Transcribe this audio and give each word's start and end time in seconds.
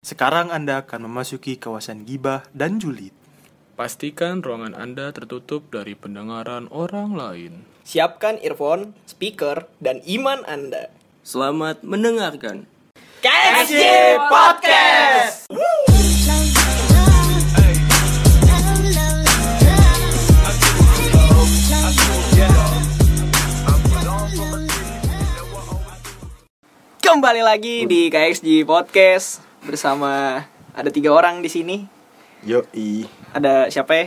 Sekarang 0.00 0.48
Anda 0.48 0.80
akan 0.80 1.12
memasuki 1.12 1.60
kawasan 1.60 2.08
gibah 2.08 2.48
dan 2.56 2.80
julid. 2.80 3.12
Pastikan 3.76 4.40
ruangan 4.40 4.72
Anda 4.72 5.12
tertutup 5.12 5.68
dari 5.68 5.92
pendengaran 5.92 6.72
orang 6.72 7.12
lain. 7.12 7.68
Siapkan 7.84 8.40
earphone, 8.40 8.96
speaker, 9.04 9.68
dan 9.76 10.00
iman 10.08 10.40
Anda. 10.48 10.88
Selamat 11.20 11.84
mendengarkan. 11.84 12.64
KSJ 13.20 13.84
Podcast! 14.32 15.52
Kembali 27.04 27.44
lagi 27.44 27.84
di 27.84 28.08
KXG 28.08 28.64
Podcast 28.64 29.49
bersama 29.64 30.42
ada 30.72 30.90
tiga 30.90 31.10
orang 31.12 31.40
di 31.40 31.50
sini. 31.50 31.76
Yoi. 32.46 33.04
Ada 33.36 33.68
siapa 33.68 33.92
ya? 33.94 34.06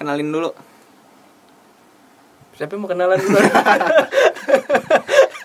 Kenalin 0.00 0.32
dulu. 0.32 0.50
Siapa 2.56 2.72
yang 2.72 2.84
mau 2.84 2.88
kenalan 2.88 3.20
dulu? 3.20 3.36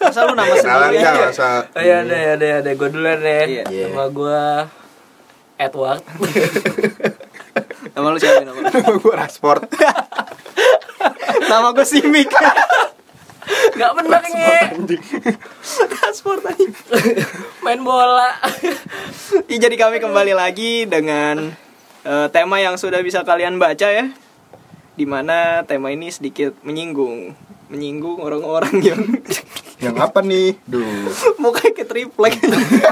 Masa 0.05 0.21
lu 0.27 0.37
nama 0.37 0.53
Kenalan 0.53 0.91
sendiri 0.93 1.17
masa 1.17 1.65
oh 1.65 1.81
iya, 1.81 2.05
ada 2.05 2.37
ada 2.37 2.47
ada 2.61 2.71
gue 2.77 2.89
duluan 2.93 3.19
deh. 3.19 3.45
Iya. 3.49 3.63
Iya. 3.67 3.85
Nama 3.89 4.05
gue 4.11 4.41
Edward. 5.57 6.03
Nama 7.95 8.07
lu 8.11 8.17
siapa 8.19 8.43
nama? 8.47 8.59
lu? 8.59 8.99
gue 8.99 9.15
Rasport. 9.15 9.63
nama 11.47 11.71
gue 11.71 11.85
Simik. 11.87 12.29
Gak 13.75 13.91
bener 13.99 14.21
nge. 14.23 14.57
Transport. 15.91 16.41
Main 17.63 17.81
bola. 17.83 18.31
Ya, 19.51 19.57
jadi 19.67 19.75
kami 19.75 19.99
kembali 19.99 20.33
lagi 20.33 20.87
dengan 20.87 21.51
eh, 22.07 22.27
tema 22.31 22.63
yang 22.63 22.79
sudah 22.79 23.03
bisa 23.03 23.27
kalian 23.27 23.59
baca 23.59 23.87
ya. 23.91 24.07
Di 24.95 25.03
mana 25.03 25.67
tema 25.67 25.91
ini 25.91 26.07
sedikit 26.07 26.55
menyinggung, 26.63 27.35
menyinggung 27.67 28.23
orang-orang 28.23 28.79
yang 28.79 29.01
Yang 29.83 29.95
apa 29.99 30.19
nih? 30.23 30.55
Duh, 30.63 31.11
mukanya 31.35 31.71
kayak 31.75 31.89
triplek. 31.91 32.33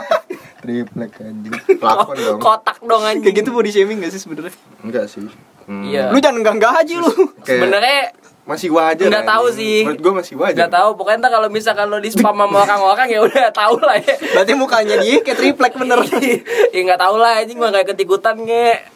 triplek 0.64 1.12
anjing. 1.24 1.54
Plafon 1.80 2.16
dong. 2.20 2.40
Kotak 2.44 2.78
dong 2.84 3.04
anjing. 3.08 3.24
kayak 3.24 3.36
gitu 3.40 3.50
body 3.56 3.72
shaming 3.72 4.04
gak 4.04 4.12
sih 4.12 4.22
sebenarnya? 4.22 4.54
Enggak 4.84 5.08
sih. 5.08 5.24
Hmm. 5.64 5.84
Iya. 5.88 6.12
Lu 6.12 6.20
jangan 6.20 6.44
enggak 6.44 6.56
enggak 6.60 6.74
aja 6.84 6.96
lu. 7.00 7.12
Kayak 7.44 7.48
Sebenarnya 7.48 8.00
masih 8.44 8.70
wajar. 8.76 9.08
Nggak 9.08 9.28
tahu 9.28 9.46
sih. 9.56 9.88
Menurut 9.88 10.02
gue 10.04 10.14
masih 10.20 10.36
wajar. 10.36 10.68
Gak 10.68 10.74
tahu 10.76 10.90
pokoknya 11.00 11.18
ntar 11.24 11.32
kalau 11.32 11.48
misalkan 11.48 11.88
lo 11.88 11.98
di 12.04 12.12
spam 12.12 12.36
sama 12.36 12.58
orang-orang 12.68 13.08
ya 13.08 13.20
udah 13.24 13.52
tahu 13.56 13.80
lah 13.80 13.96
ya. 13.96 14.16
Berarti 14.20 14.54
mukanya 14.56 14.96
dia 15.00 15.24
kayak 15.24 15.38
triplek 15.40 15.74
bener. 15.80 16.00
ya 16.76 16.80
nggak 16.84 17.00
tahu 17.00 17.16
lah 17.16 17.40
anjing 17.40 17.60
mah 17.60 17.72
kayak 17.72 17.96
ketikutan 17.96 18.36
nge. 18.44 18.92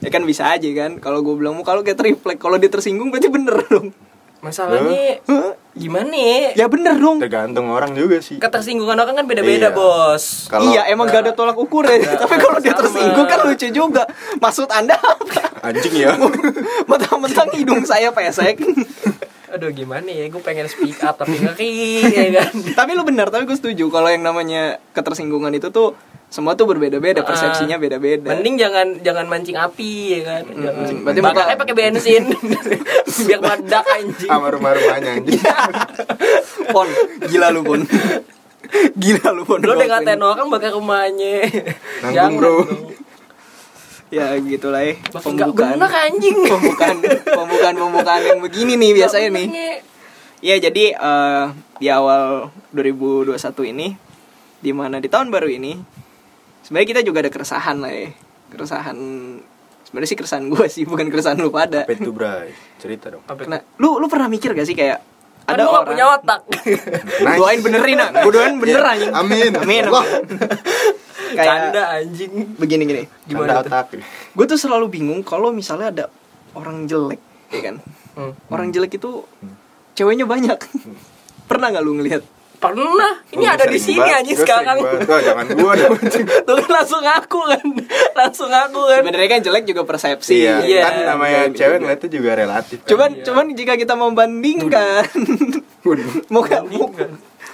ya 0.00 0.08
kan 0.08 0.22
bisa 0.24 0.48
aja 0.48 0.68
kan. 0.72 0.96
Kalau 1.04 1.20
gue 1.20 1.34
bilang 1.36 1.52
muka 1.52 1.76
lu 1.76 1.84
kayak 1.84 2.00
triplek, 2.00 2.38
kalau 2.40 2.56
dia 2.56 2.72
tersinggung 2.72 3.12
berarti 3.12 3.28
bener 3.28 3.60
dong. 3.68 3.92
Masalahnya 4.38 5.18
Hah? 5.24 5.52
gimana 5.72 6.14
ya? 6.14 6.54
Ya 6.54 6.66
bener 6.66 6.94
dong. 6.94 7.18
Tergantung 7.18 7.66
orang 7.68 7.90
juga 7.92 8.18
sih. 8.18 8.38
Ketersinggungan 8.38 8.94
orang 8.94 9.14
kan 9.14 9.26
beda-beda 9.26 9.68
Iya. 9.68 9.74
bos. 9.74 10.46
Kalau 10.46 10.68
iya 10.68 10.86
emang 10.86 11.06
gak 11.06 11.26
ada 11.26 11.32
tolak 11.32 11.54
ukur 11.54 11.82
ya 11.82 11.98
Tapi 12.16 12.34
kalau 12.36 12.58
dia 12.58 12.70
tersinggung 12.72 13.26
kan 13.26 13.42
lucu 13.42 13.66
juga 13.68 14.06
Maksud 14.36 14.68
anda 14.68 14.94
apa? 14.94 15.50
anjing 15.64 15.94
ya. 15.96 16.14
Mentang-mentang 16.90 17.50
hidung 17.52 17.82
saya 17.82 18.10
pesek 18.10 18.62
Aduh 19.48 19.72
gimana 19.72 20.04
ya, 20.04 20.28
gue 20.28 20.38
pengen 20.38 20.68
speak 20.68 21.00
up 21.00 21.16
tapi 21.16 21.34
ngeri 21.34 22.04
ya 22.04 22.24
kan 22.36 22.52
Tapi 22.76 22.90
lu 22.92 23.02
benar, 23.02 23.26
tapi 23.26 23.42
gue 23.42 23.56
setuju 23.56 23.88
Kalau 23.88 24.06
yang 24.06 24.20
namanya 24.20 24.76
ketersinggungan 24.92 25.50
itu 25.50 25.72
tuh 25.72 25.96
Semua 26.28 26.52
tuh 26.52 26.68
berbeda-beda, 26.68 27.24
persepsinya 27.24 27.80
beda-beda. 27.80 28.36
Mending 28.36 28.60
jangan 28.60 28.86
jangan 29.00 29.24
mancing 29.32 29.56
api 29.56 29.92
ya 30.12 30.20
kan? 30.28 30.42
Jangan 30.44 30.84
Berarti 31.00 31.20
muka- 31.24 31.56
pakai 31.56 31.74
bensin. 31.74 32.22
Biar 33.26 33.40
meledak 33.40 33.84
anjing. 33.88 34.28
Sama 34.28 34.52
rumah-rumahnya 34.52 35.10
anjing. 35.16 35.40
Pon, 36.68 36.88
gila 37.32 37.48
lu 37.48 37.64
Pon. 37.64 37.80
Gila 38.92 39.28
lu 39.32 39.42
Pon. 39.48 39.64
Lo 39.64 39.72
udah 39.72 39.88
ngatain 39.88 40.20
orang 40.20 40.48
bakar 40.52 40.76
rumahnya. 40.76 41.48
Nanggung, 42.04 42.36
bro. 42.36 42.54
Ya 44.08 44.32
gitu 44.40 44.72
lah 44.72 44.84
ya 44.84 44.96
Pembukaan. 45.12 45.76
bener 45.76 45.92
anjing. 45.92 46.36
Pembukaan. 46.44 46.96
Pembukaan 47.24 47.74
Pembukaan 47.76 48.22
yang 48.24 48.40
begini 48.40 48.76
nih 48.76 48.92
biasanya 48.96 49.28
nih. 49.32 49.46
Iya 50.38 50.56
jadi 50.60 50.84
eh, 50.92 51.44
di 51.80 51.88
awal 51.88 52.52
2021 52.72 53.32
ini 53.72 53.96
di 54.60 54.70
mana 54.72 55.00
di 55.00 55.08
tahun 55.08 55.28
baru 55.28 55.48
ini 55.50 55.76
sebenarnya 56.62 56.88
kita 56.88 57.00
juga 57.02 57.18
ada 57.20 57.30
keresahan 57.30 57.76
lah 57.78 57.90
ya 57.90 58.08
keresahan 58.48 58.96
sebenarnya 59.82 60.08
sih 60.08 60.16
keresahan 60.16 60.44
gue 60.46 60.64
sih 60.66 60.84
bukan 60.84 61.06
keresahan 61.06 61.36
lu 61.36 61.48
pada 61.48 61.84
Apa 61.84 61.92
itu, 61.92 62.10
Bray? 62.10 62.52
Cerita 62.76 63.08
dong. 63.08 63.24
Apa 63.24 63.40
Kena, 63.40 63.58
lu 63.76 63.96
lu 63.96 64.06
pernah 64.06 64.26
mikir 64.26 64.52
gak 64.52 64.64
sih 64.64 64.72
kayak 64.72 65.00
Kan 65.42 65.56
ada 65.56 65.64
orang 65.64 65.88
punya 65.88 66.04
otak 66.12 66.40
Nice. 67.24 67.38
doain 67.40 67.58
benerin 67.58 67.96
nak 67.96 68.10
gue 68.14 68.30
doain 68.30 68.54
bener 68.62 68.80
Iya. 68.80 68.92
anjing 68.92 69.12
Amin. 69.12 69.52
amin, 69.54 69.82
Allah. 69.86 70.04
kayak 71.38 71.48
Canda 71.48 71.82
anjing 71.94 72.32
begini 72.54 72.82
gini 72.84 73.02
Gimana 73.24 73.60
otak? 73.60 73.96
gue 74.28 74.44
tuh 74.44 74.56
selalu 74.56 74.86
bingung 74.90 75.20
kalau 75.20 75.48
misalnya 75.48 75.88
ada 75.88 76.04
orang 76.52 76.84
jelek 76.84 77.20
ya 77.48 77.62
kan 77.64 77.76
Hmm. 78.12 78.34
orang 78.50 78.68
jelek 78.68 78.98
itu 78.98 79.22
ceweknya 79.94 80.26
banyak 80.26 80.58
pernah 81.46 81.70
nggak 81.70 81.80
lu 81.80 81.94
ngelihat 81.94 82.26
Pernah, 82.58 83.22
ini 83.30 83.46
Gua 83.46 83.54
ada 83.54 83.70
di 83.70 83.78
sini 83.78 84.02
gua 84.02 84.18
sekarang. 84.34 84.76
Wah, 84.82 85.20
jangan 85.22 85.46
gua. 85.54 85.72
Tuh 86.42 86.54
kan 86.62 86.70
langsung 86.74 87.02
ngaku 87.06 87.40
kan 87.46 87.64
Langsung 88.18 88.48
ngaku 88.50 88.80
kan 88.82 88.98
sebenarnya 88.98 89.28
kan 89.30 89.40
jelek 89.46 89.64
juga 89.64 89.82
persepsi 89.86 90.42
Iya, 90.42 90.66
Iya. 90.66 90.82
kan 90.82 90.94
namanya 91.14 91.40
Iya. 91.46 91.54
cewek 91.54 91.78
ngeliatnya 91.78 92.08
juga 92.10 92.30
relatif. 92.34 92.78
kan. 92.82 92.88
Cuman 92.90 93.10
Iya. 93.14 93.24
cuman 93.30 93.44
jika 93.54 93.72
kita 93.78 93.94
membandingkan 93.94 95.06
muka 96.34 96.58
muka 96.66 97.04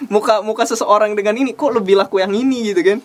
muka 0.09 0.35
muka 0.41 0.65
seseorang 0.65 1.13
dengan 1.13 1.37
ini 1.37 1.53
kok 1.53 1.71
lebih 1.71 2.01
laku 2.01 2.25
yang 2.25 2.33
ini 2.33 2.73
gitu 2.73 2.81
kan? 2.81 2.99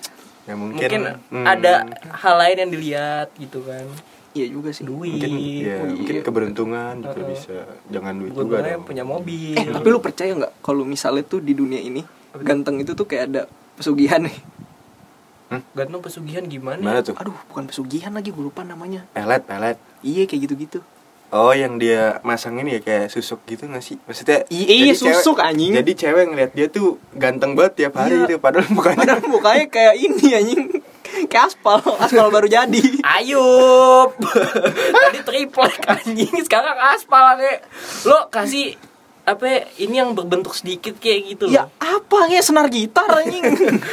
ya 0.50 0.58
mungkin, 0.58 0.82
Mungkin 0.82 1.02
hmm, 1.30 1.46
ada 1.46 1.86
hal 2.26 2.36
lain 2.42 2.58
yang 2.66 2.72
dilihat 2.74 3.28
gitu 3.38 3.62
kan 3.62 3.86
Iya 4.32 4.46
juga 4.48 4.70
sih. 4.70 4.84
Duit 4.84 5.18
mungkin 5.18 5.32
ya, 5.32 5.36
Oh, 5.36 5.42
iya. 5.42 5.78
mungkin 5.90 6.16
keberuntungan 6.22 6.94
juga 7.00 7.18
Uh-uh. 7.18 7.30
bisa 7.30 7.56
jangan 7.88 8.14
duit 8.16 8.32
Gue 8.32 8.44
juga 8.44 8.58
dong. 8.62 8.84
punya 8.84 9.04
mobil 9.04 9.54
Eh 9.54 9.66
tapi 9.66 9.88
lu 9.88 10.00
percaya 10.00 10.32
nggak 10.32 10.54
kalau 10.60 10.84
misalnya 10.84 11.24
tuh 11.24 11.40
di 11.40 11.52
dunia 11.52 11.80
ini 11.80 12.06
ganteng 12.38 12.78
itu 12.78 12.94
tuh 12.94 13.04
kayak 13.04 13.24
ada 13.28 13.42
pesugihan 13.74 14.22
nih? 14.22 14.38
Ganteng 15.72 15.98
pesugihan 16.00 16.46
gimana? 16.46 16.78
Mana 16.78 17.02
tuh? 17.02 17.18
Aduh 17.18 17.34
bukan 17.48 17.66
pesugihan 17.66 18.12
lagi 18.12 18.30
gue 18.30 18.44
lupa 18.44 18.62
namanya. 18.62 19.02
Pelet, 19.10 19.42
pelet. 19.42 19.78
Iya 20.00 20.24
kayak 20.24 20.42
gitu-gitu. 20.46 20.80
Oh, 21.30 21.50
yang 21.52 21.78
dia 21.78 22.18
masang 22.22 22.58
ini 22.58 22.78
ya 22.78 22.82
kayak 22.82 23.06
susuk 23.08 23.42
gitu 23.46 23.66
gak 23.66 23.82
sih? 23.82 24.02
Maksudnya 24.04 24.46
I- 24.48 24.66
iya, 24.66 24.74
jadi 24.88 24.94
cewek- 24.96 25.14
susuk, 25.16 25.38
anjing. 25.40 25.72
Jadi 25.72 25.92
cewek 25.96 26.26
ngeliat 26.28 26.52
dia 26.52 26.66
tuh 26.68 26.98
ganteng 27.12 27.54
banget 27.54 27.74
tiap 27.80 27.94
hari 27.96 28.14
Iya. 28.16 28.22
gitu 28.26 28.38
padahal 28.40 28.66
mukanya 28.68 28.98
Padahal 29.00 29.26
mukanya 29.28 29.66
kayak 29.68 29.96
ini 29.96 30.26
anjing. 30.32 30.64
Kayak 31.28 31.54
aspal, 31.54 31.80
aspal 32.00 32.28
baru 32.30 32.48
jadi. 32.48 32.82
Ayub 33.02 34.14
Tadi 34.94 35.20
triplek 35.28 35.80
anjing 35.86 36.34
Sekarang 36.46 36.78
aspal 36.94 37.38
kayak 37.38 37.66
Lo 38.06 38.30
kasih 38.30 38.78
apa 39.30 39.46
ya, 39.46 39.60
ini 39.86 40.02
yang 40.02 40.18
berbentuk 40.18 40.58
sedikit 40.58 40.98
kayak 40.98 41.38
gitu 41.38 41.44
loh. 41.46 41.54
Ya 41.54 41.64
apa 41.78 42.26
ya 42.34 42.42
senar 42.42 42.66
gitar 42.74 43.06
anjing. 43.06 43.46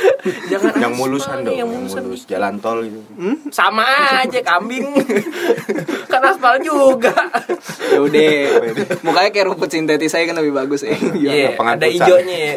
jangan 0.50 0.81
yang 0.81 0.97
mulusan 0.97 1.44
nih, 1.44 1.44
dong, 1.44 1.56
yang 1.60 1.69
mulus 1.69 1.93
dikit. 2.25 2.32
jalan 2.32 2.56
tol 2.56 2.81
gitu. 2.81 3.00
Hmm? 3.21 3.37
sama 3.53 3.84
aja 4.25 4.41
kambing 4.41 4.97
kan 6.12 6.25
aspal 6.25 6.56
juga 6.65 7.12
Ya 7.93 8.00
udah. 8.00 8.32
Mukanya 9.05 9.28
kayak 9.28 9.47
rumput 9.53 9.69
sintetis 9.69 10.16
saya 10.16 10.25
kan 10.25 10.41
lebih 10.41 10.56
bagus 10.56 10.81
ya. 10.81 10.97
Iya, 10.97 11.53
lapangan 11.53 11.72
ada 11.76 11.87
hijaunya 11.87 12.37
ya. 12.41 12.56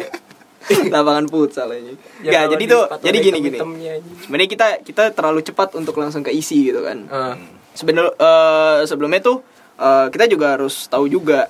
lapangan 0.94 1.24
futsal 1.26 1.68
aja. 1.68 1.92
Ya, 2.20 2.30
Ya, 2.36 2.40
jadi 2.48 2.60
di 2.60 2.68
tuh 2.68 2.82
jadi 3.00 3.18
gini 3.18 3.38
gini. 3.40 3.56
aja. 3.56 4.00
Sebenarnya 4.20 4.48
kita 4.48 4.66
kita 4.80 5.02
terlalu 5.10 5.40
cepat 5.40 5.72
untuk 5.74 5.96
langsung 5.96 6.20
ke 6.20 6.30
isi 6.30 6.68
gitu 6.68 6.80
kan. 6.80 7.04
Eh, 7.04 7.34
Sebenarnya 7.72 8.12
eh, 8.12 8.78
sebelumnya 8.84 9.20
tuh 9.20 9.40
eh, 9.76 10.06
kita 10.08 10.26
juga 10.26 10.54
harus 10.54 10.84
tahu 10.86 11.06
juga 11.06 11.48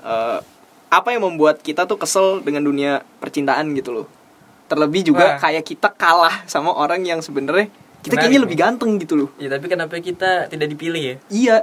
eh, 0.00 0.38
apa 0.86 1.08
yang 1.10 1.26
membuat 1.26 1.60
kita 1.60 1.84
tuh 1.84 1.96
kesel 1.96 2.40
dengan 2.40 2.62
dunia 2.62 3.02
percintaan 3.18 3.74
gitu 3.74 3.92
loh. 3.92 4.06
Terlebih 4.66 5.02
juga 5.06 5.36
Wah. 5.36 5.38
kayak 5.38 5.62
kita 5.64 5.90
kalah 5.90 6.42
sama 6.44 6.70
orang 6.70 7.02
yang 7.02 7.18
sebenarnya 7.18 7.70
kita 8.00 8.14
Menarik 8.14 8.22
kayaknya 8.24 8.40
lebih 8.40 8.56
ganteng 8.56 8.90
gitu 8.96 9.14
loh. 9.16 9.28
ya 9.36 9.46
tapi 9.48 9.66
kenapa 9.66 9.98
kita 9.98 10.46
tidak 10.46 10.68
dipilih 10.68 11.02
ya? 11.02 11.16
Iya. 11.28 11.56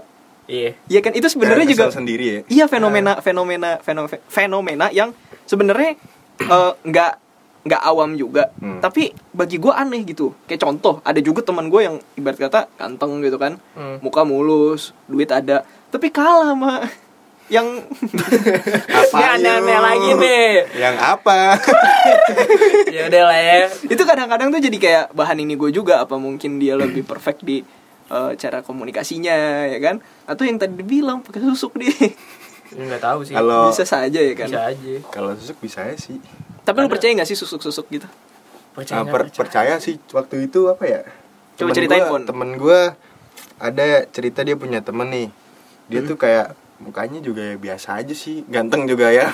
Iya. 0.44 0.76
Iya 0.86 1.00
kan 1.00 1.12
itu 1.14 1.24
sebenarnya 1.26 1.64
juga 1.66 1.88
sendiri 1.90 2.26
ya. 2.28 2.40
Iya 2.46 2.66
fenomena 2.68 3.18
fenomena 3.18 3.80
fenomena 3.80 4.20
fenomena 4.28 4.86
yang 4.90 5.16
sebenarnya 5.44 5.96
eh, 6.40 6.74
nggak 6.82 7.12
nggak 7.64 7.80
awam 7.82 8.14
juga, 8.14 8.52
Hmm. 8.58 8.80
tapi 8.80 9.08
bagi 9.32 9.56
gue 9.56 9.72
aneh 9.72 10.04
gitu. 10.04 10.36
Kayak 10.44 10.62
contoh, 10.62 11.00
ada 11.02 11.16
juga 11.18 11.40
teman 11.42 11.68
gue 11.68 11.82
yang 11.82 11.96
ibarat 12.14 12.36
kata 12.38 12.68
ganteng 12.76 13.20
gitu 13.20 13.38
kan, 13.38 13.56
Hmm. 13.72 13.98
muka 14.00 14.22
mulus, 14.22 14.92
duit 15.06 15.28
ada, 15.28 15.64
tapi 15.88 16.10
kalah 16.10 16.52
sama 16.52 16.84
yang 17.48 17.64
Apa 19.00 19.16
Ini 19.16 19.26
aneh-aneh 19.38 19.80
lagi 19.80 20.12
nih. 20.14 20.48
Yang 20.76 20.96
apa? 21.00 21.38
Ya 22.94 23.08
udah 23.08 23.24
lah 23.26 23.40
ya. 23.40 23.56
itu 23.86 24.04
kadang-kadang 24.04 24.52
tuh 24.52 24.60
jadi 24.60 24.78
kayak 24.78 25.06
bahan 25.14 25.40
ini 25.40 25.56
gue 25.56 25.72
juga 25.72 25.98
apa 26.00 26.16
mungkin 26.16 26.60
dia 26.60 26.76
lebih 26.76 27.02
perfect 27.02 27.42
di 27.42 27.64
eh, 28.06 28.32
cara 28.36 28.60
komunikasinya 28.60 29.34
ya 29.66 29.80
kan 29.80 29.96
atau 30.26 30.44
yang 30.44 30.60
tadi 30.60 30.76
dibilang 30.76 31.24
pakai 31.24 31.42
susuk 31.42 31.74
dia 31.76 31.90
Enggak 32.72 33.02
tahu 33.02 33.20
sih. 33.22 33.34
Kalau 33.34 33.68
bisa 33.68 33.84
saja 33.84 34.20
ya 34.20 34.34
kan 34.34 34.48
bisa 34.48 34.62
aja. 34.68 34.94
kalau 35.10 35.32
susuk 35.34 35.58
bisa 35.60 35.84
ya 35.84 35.96
sih. 35.96 36.18
tapi 36.62 36.80
lu 36.80 36.88
percaya 36.88 37.12
nggak 37.12 37.26
sih 37.26 37.36
susuk-susuk 37.36 37.86
gitu 37.90 38.08
Percaya 38.72 39.00
Nah, 39.00 39.12
per- 39.12 39.30
percaya 39.30 39.76
sih 39.78 40.00
waktu 40.10 40.48
itu 40.48 40.66
apa 40.66 40.84
ya? 40.84 41.02
Coba 41.54 41.70
Temen 41.70 41.76
ceritain, 41.76 42.04
gua-. 42.04 42.24
Temen 42.24 42.50
gue 42.56 42.80
ada 43.60 43.86
cerita 44.08 44.42
dia 44.42 44.56
punya 44.56 44.80
temen 44.80 45.06
nih. 45.08 45.30
Dia 45.86 46.00
Hmm. 46.00 46.10
tuh 46.10 46.18
kayak 46.18 46.48
mukanya 46.80 47.20
juga 47.20 47.40
ya 47.44 47.56
biasa 47.56 47.96
aja 47.96 48.12
sih, 48.12 48.42
ganteng 48.46 48.84
juga 48.86 49.08
ya. 49.08 49.30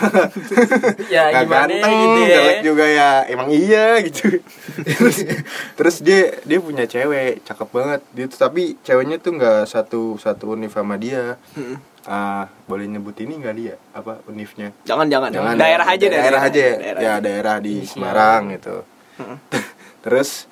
Ya, 1.07 1.31
gimana 1.33 1.65
ganteng, 1.65 1.93
gitu 1.95 2.19
ya. 2.21 2.35
jelek 2.35 2.59
juga 2.61 2.85
ya. 2.85 3.09
Emang 3.25 3.49
iya 3.49 3.85
gitu. 4.01 4.37
terus, 4.83 5.17
terus 5.77 5.95
dia 5.99 6.35
dia 6.43 6.59
punya 6.59 6.83
cewek, 6.83 7.39
cakep 7.41 7.69
banget. 7.69 8.01
Dia 8.11 8.25
tuh 8.27 8.39
tapi 8.39 8.75
ceweknya 8.81 9.17
tuh 9.17 9.33
nggak 9.33 9.63
satu 9.65 10.01
satu 10.15 10.51
univ 10.51 10.69
sama 10.69 10.93
dia. 10.95 11.39
Mm. 11.53 11.77
Ah, 12.09 12.49
boleh 12.65 12.89
nyebut 12.89 13.13
ini 13.21 13.37
nggak 13.37 13.53
dia? 13.53 13.77
Apa 13.93 14.25
univnya? 14.25 14.73
jangan 14.81 15.05
jangan, 15.05 15.29
Jangan 15.29 15.53
daerah 15.61 15.85
ya, 15.85 15.93
aja 15.93 16.05
deh, 16.09 16.17
daerah 16.17 16.41
aja. 16.41 16.57
Ya 16.57 16.73
daerah 16.73 17.01
ya 17.05 17.13
daerah 17.21 17.55
di 17.61 17.85
Di 17.85 17.85
Semarang 17.85 18.49
gitu. 18.49 18.81
Mm. 19.21 19.37
terus 20.03 20.49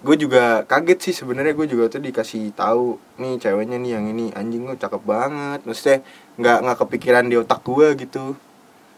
gue 0.00 0.16
juga 0.16 0.64
kaget 0.64 0.98
sih 1.04 1.14
sebenarnya. 1.20 1.52
Gue 1.52 1.68
juga 1.68 1.92
tuh 1.92 2.00
dikasih 2.00 2.56
tahu 2.56 2.96
nih 3.20 3.36
ceweknya 3.36 3.76
nih 3.76 3.92
yang 3.92 4.08
ini. 4.08 4.32
Anjing 4.32 4.64
lu 4.64 4.72
cakep 4.72 5.04
banget. 5.04 5.68
Maksudnya 5.68 6.00
nggak 6.40 6.58
nggak 6.64 6.78
kepikiran 6.80 7.24
di 7.28 7.36
otak 7.36 7.60
gue 7.60 7.88
gitu. 8.00 8.32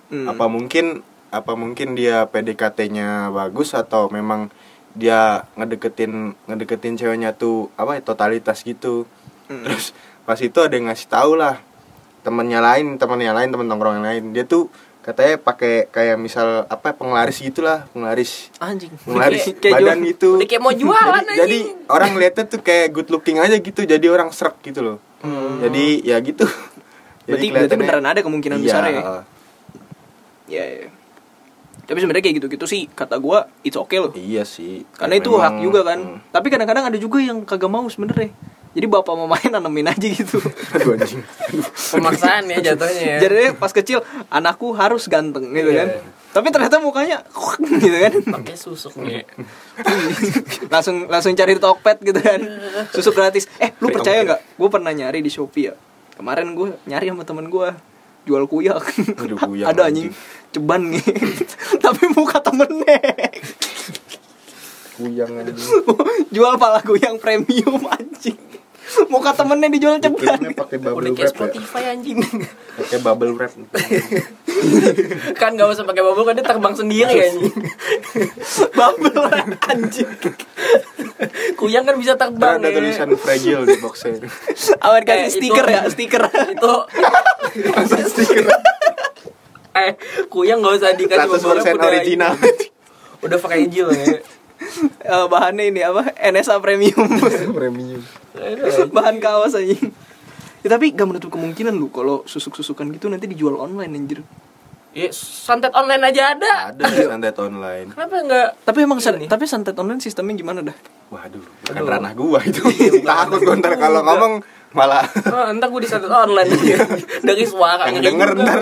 Hmm. 0.08 0.24
apa 0.24 0.48
mungkin 0.48 1.04
apa 1.28 1.52
mungkin 1.52 1.92
dia 1.92 2.24
PDKT-nya 2.32 3.28
bagus 3.28 3.76
atau 3.76 4.08
memang 4.08 4.48
dia 4.96 5.44
ngedeketin 5.52 6.32
ngedeketin 6.48 6.96
ceweknya 6.96 7.36
tuh 7.36 7.68
apa 7.76 7.98
ya 7.98 8.02
totalitas 8.06 8.64
gitu. 8.64 9.04
Hmm. 9.52 9.66
terus 9.68 9.92
pas 10.24 10.40
itu 10.40 10.56
ada 10.64 10.72
yang 10.72 10.88
ngasih 10.88 11.08
tahu 11.12 11.36
lah 11.36 11.60
temennya 12.28 12.60
lain 12.60 13.00
temennya 13.00 13.32
lain 13.32 13.48
temen 13.48 13.64
tongkrong 13.64 13.94
yang 13.98 14.06
lain. 14.06 14.25
Dia 14.36 14.44
tuh 14.44 14.69
katanya 15.00 15.40
pakai 15.40 15.88
kayak 15.88 16.20
misal 16.20 16.69
apa 16.69 16.92
penglaris 16.92 17.40
gitulah 17.40 17.88
penglaris. 17.96 18.52
Anjing. 18.60 18.92
Penglaris 19.00 19.56
Kayak 19.56 19.80
badan 19.80 19.96
jual- 19.96 20.08
gitu. 20.12 20.30
kayak 20.44 20.60
mau 20.60 20.75
jualan 20.76 21.25
jadi, 21.32 21.40
jadi 21.40 21.58
orang 21.88 22.12
lihatnya 22.20 22.44
tuh 22.44 22.60
kayak 22.60 22.92
good 22.92 23.08
looking 23.08 23.40
aja 23.40 23.56
gitu 23.56 23.88
jadi 23.88 24.04
orang 24.12 24.28
serak 24.28 24.60
gitu 24.60 24.84
loh. 24.84 24.96
Jadi 25.64 26.04
ya 26.04 26.20
gitu. 26.20 26.44
Hmm. 26.44 27.25
berarti 27.28 27.46
berarti 27.52 27.75
beneran 27.76 28.06
ada 28.08 28.20
kemungkinan 28.25 28.56
iya, 28.56 28.64
besar 28.64 28.82
ya? 28.88 29.00
ya, 30.48 30.64
ya. 30.64 30.88
tapi 31.84 32.00
sebenarnya 32.00 32.24
kayak 32.24 32.36
gitu-gitu 32.40 32.64
sih 32.64 32.88
kata 32.88 33.20
gua 33.20 33.48
it's 33.60 33.76
okay 33.76 34.00
loh. 34.00 34.12
Iya 34.12 34.48
sih. 34.48 34.88
Karena 34.96 35.20
itu 35.20 35.32
Memang, 35.32 35.44
hak 35.44 35.54
juga 35.60 35.81
kan. 35.84 35.98
Hmm. 36.00 36.19
tapi 36.32 36.48
kadang-kadang 36.48 36.88
ada 36.88 36.96
juga 36.96 37.20
yang 37.20 37.44
kagak 37.44 37.69
mau 37.69 37.84
sebenarnya 37.88 38.32
jadi 38.70 38.87
bapak 38.87 39.12
mau 39.12 39.25
main 39.25 39.49
nanemin 39.49 39.88
aja 39.88 40.06
gitu. 40.06 40.38
Aduh 40.73 40.94
anjing. 40.94 41.25
Pemaksaan 41.91 42.44
ya 42.47 42.59
jatuhnya 42.62 43.03
ya. 43.03 43.19
jadi 43.20 43.53
pas 43.53 43.70
kecil 43.70 44.00
anakku 44.29 44.73
harus 44.73 45.06
ganteng 45.06 45.50
gitu 45.50 45.69
Iya. 45.69 45.79
kan. 45.79 45.88
Tapi 46.29 46.53
ternyata 46.53 46.76
mukanya 46.79 47.25
gitu 47.82 47.97
kan. 47.99 48.12
Pakai 48.38 48.55
susuk 48.55 49.00
nih. 49.00 49.25
langsung 50.73 51.06
langsung 51.06 51.32
cari 51.32 51.56
di 51.56 51.61
Tokped 51.61 51.99
gitu 52.03 52.20
kan. 52.20 52.41
Susu 52.91 53.11
gratis. 53.11 53.49
Eh 53.56 53.73
lu 53.79 53.88
percaya 53.88 54.23
nggak? 54.25 54.41
Gue 54.55 54.69
pernah 54.69 54.93
nyari 54.93 55.20
di 55.20 55.29
Shopee 55.29 55.73
ya. 55.73 55.75
Kemarin 56.15 56.53
gue 56.53 56.76
nyari 56.85 57.09
sama 57.09 57.25
temen 57.25 57.49
gue 57.49 57.69
jual 58.25 58.44
kuyak. 58.44 58.85
Aduh, 59.17 59.38
kuyak, 59.38 59.67
ada 59.73 59.88
anjing. 59.88 60.12
Ceban 60.49 60.93
nih. 60.93 61.00
Tapi 61.81 62.03
muka 62.12 62.41
temennya 62.41 62.99
kuyang 64.98 65.30
anjing 65.32 65.70
jual 66.34 66.54
pala 66.56 66.82
kuyang 66.82 67.16
premium 67.16 67.78
anjing. 67.88 68.34
Muka 69.06 69.36
temennya 69.36 69.68
dijual 69.68 70.00
Bikinnya 70.00 70.48
pakai 70.50 70.80
bubble 70.80 71.12
wrap 71.12 71.20
ya? 71.20 71.28
Spotify 71.28 71.92
anjing. 71.92 72.24
pakai 72.74 72.98
bubble 72.98 73.36
wrap. 73.36 73.52
Kan 75.40 75.54
gak 75.54 75.68
usah 75.68 75.84
pakai 75.84 76.00
bubble 76.00 76.24
kan 76.24 76.32
dia 76.32 76.42
terbang 76.42 76.72
sendiri 76.72 77.14
anjing. 77.20 77.52
bubble 78.78 79.28
anjing. 79.62 80.08
Kuyang 81.54 81.84
kan 81.84 81.94
bisa 81.94 82.16
terbang 82.16 82.58
ada 82.58 82.64
ya. 82.66 82.74
tulisan 82.74 83.08
fragile 83.14 83.62
di 83.62 83.76
boxnya. 83.76 84.24
Awan 84.80 85.04
kasih 85.04 85.20
Eh, 85.20 85.30
stiker 85.30 85.66
ya 85.68 85.80
stiker. 85.86 86.22
Itu 86.24 86.74
Eh, 89.70 89.92
kuyang 90.26 90.58
gak 90.58 90.74
usah 90.74 90.90
dikasih 90.92 91.28
100% 91.28 91.38
bubble 91.38 91.60
wrap, 91.60 91.76
udah- 91.76 91.90
original. 91.92 92.32
Udah 93.20 93.36
pakai 93.36 93.68
hijau 93.68 93.92
ya. 93.92 94.16
Eh, 95.08 95.26
bahannya 95.26 95.64
ini 95.69 95.80
apa? 95.80 96.12
NSA 96.14 96.60
premium. 96.60 97.08
Premium. 97.50 98.02
Bahan 98.96 99.19
kaos 99.19 99.54
anjing 99.54 99.90
ya, 100.58 100.69
tapi 100.69 100.90
gak 100.90 101.06
menutup 101.06 101.30
kemungkinan 101.30 101.72
lu 101.72 101.88
kalau 101.88 102.22
susuk-susukan 102.25 102.90
gitu 102.90 103.06
nanti 103.06 103.25
dijual 103.25 103.56
online 103.56 103.92
anjir. 103.94 104.20
Ya, 104.90 105.08
santet 105.12 105.70
online 105.70 106.02
aja 106.02 106.34
ada. 106.34 106.75
ada 106.75 106.82
di 106.82 107.04
santet 107.04 107.36
online. 107.36 107.92
Kenapa 107.92 108.14
enggak? 108.19 108.48
tapi 108.64 108.78
emang 108.82 108.98
san- 108.98 109.16
Ini. 109.16 109.26
tapi 109.26 109.44
santet 109.44 109.76
online 109.76 110.00
sistemnya 110.00 110.34
gimana 110.34 110.60
dah? 110.60 110.75
Waduh 111.08 111.38
bukan 111.38 111.74
Aduh. 111.76 111.88
ranah 111.88 112.12
gua 112.12 112.40
itu. 112.42 112.62
Takut 113.06 113.40
gua 113.40 113.54
ntar 113.56 113.78
kalau 113.78 114.02
ngomong 114.02 114.42
malah. 114.69 115.06
Oh, 115.24 115.48
entar 115.48 115.70
gue 115.70 115.81
disantet 115.81 116.10
online. 116.10 116.50
Dari 117.22 117.44
suaranya 117.44 118.00
Yang 118.00 118.12
denger 118.12 118.31
ntar. 118.36 118.60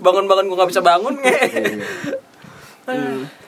Bangun-bangun 0.00 0.44
gue 0.48 0.56
gak 0.56 0.70
bisa 0.70 0.80
bangun 0.80 1.14
nge. 1.18 1.36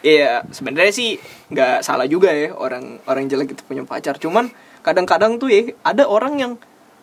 Iya, 0.01 0.47
sebenarnya 0.49 0.93
sih 0.93 1.17
nggak 1.49 1.81
salah 1.81 2.07
juga 2.07 2.31
ya 2.31 2.53
orang 2.53 3.03
orang 3.05 3.25
jelek 3.27 3.53
itu 3.53 3.63
punya 3.63 3.83
pacar. 3.83 4.17
Cuman 4.17 4.49
kadang-kadang 4.81 5.37
tuh 5.37 5.49
ya 5.49 5.75
ada 5.81 6.05
orang 6.05 6.35
yang 6.37 6.53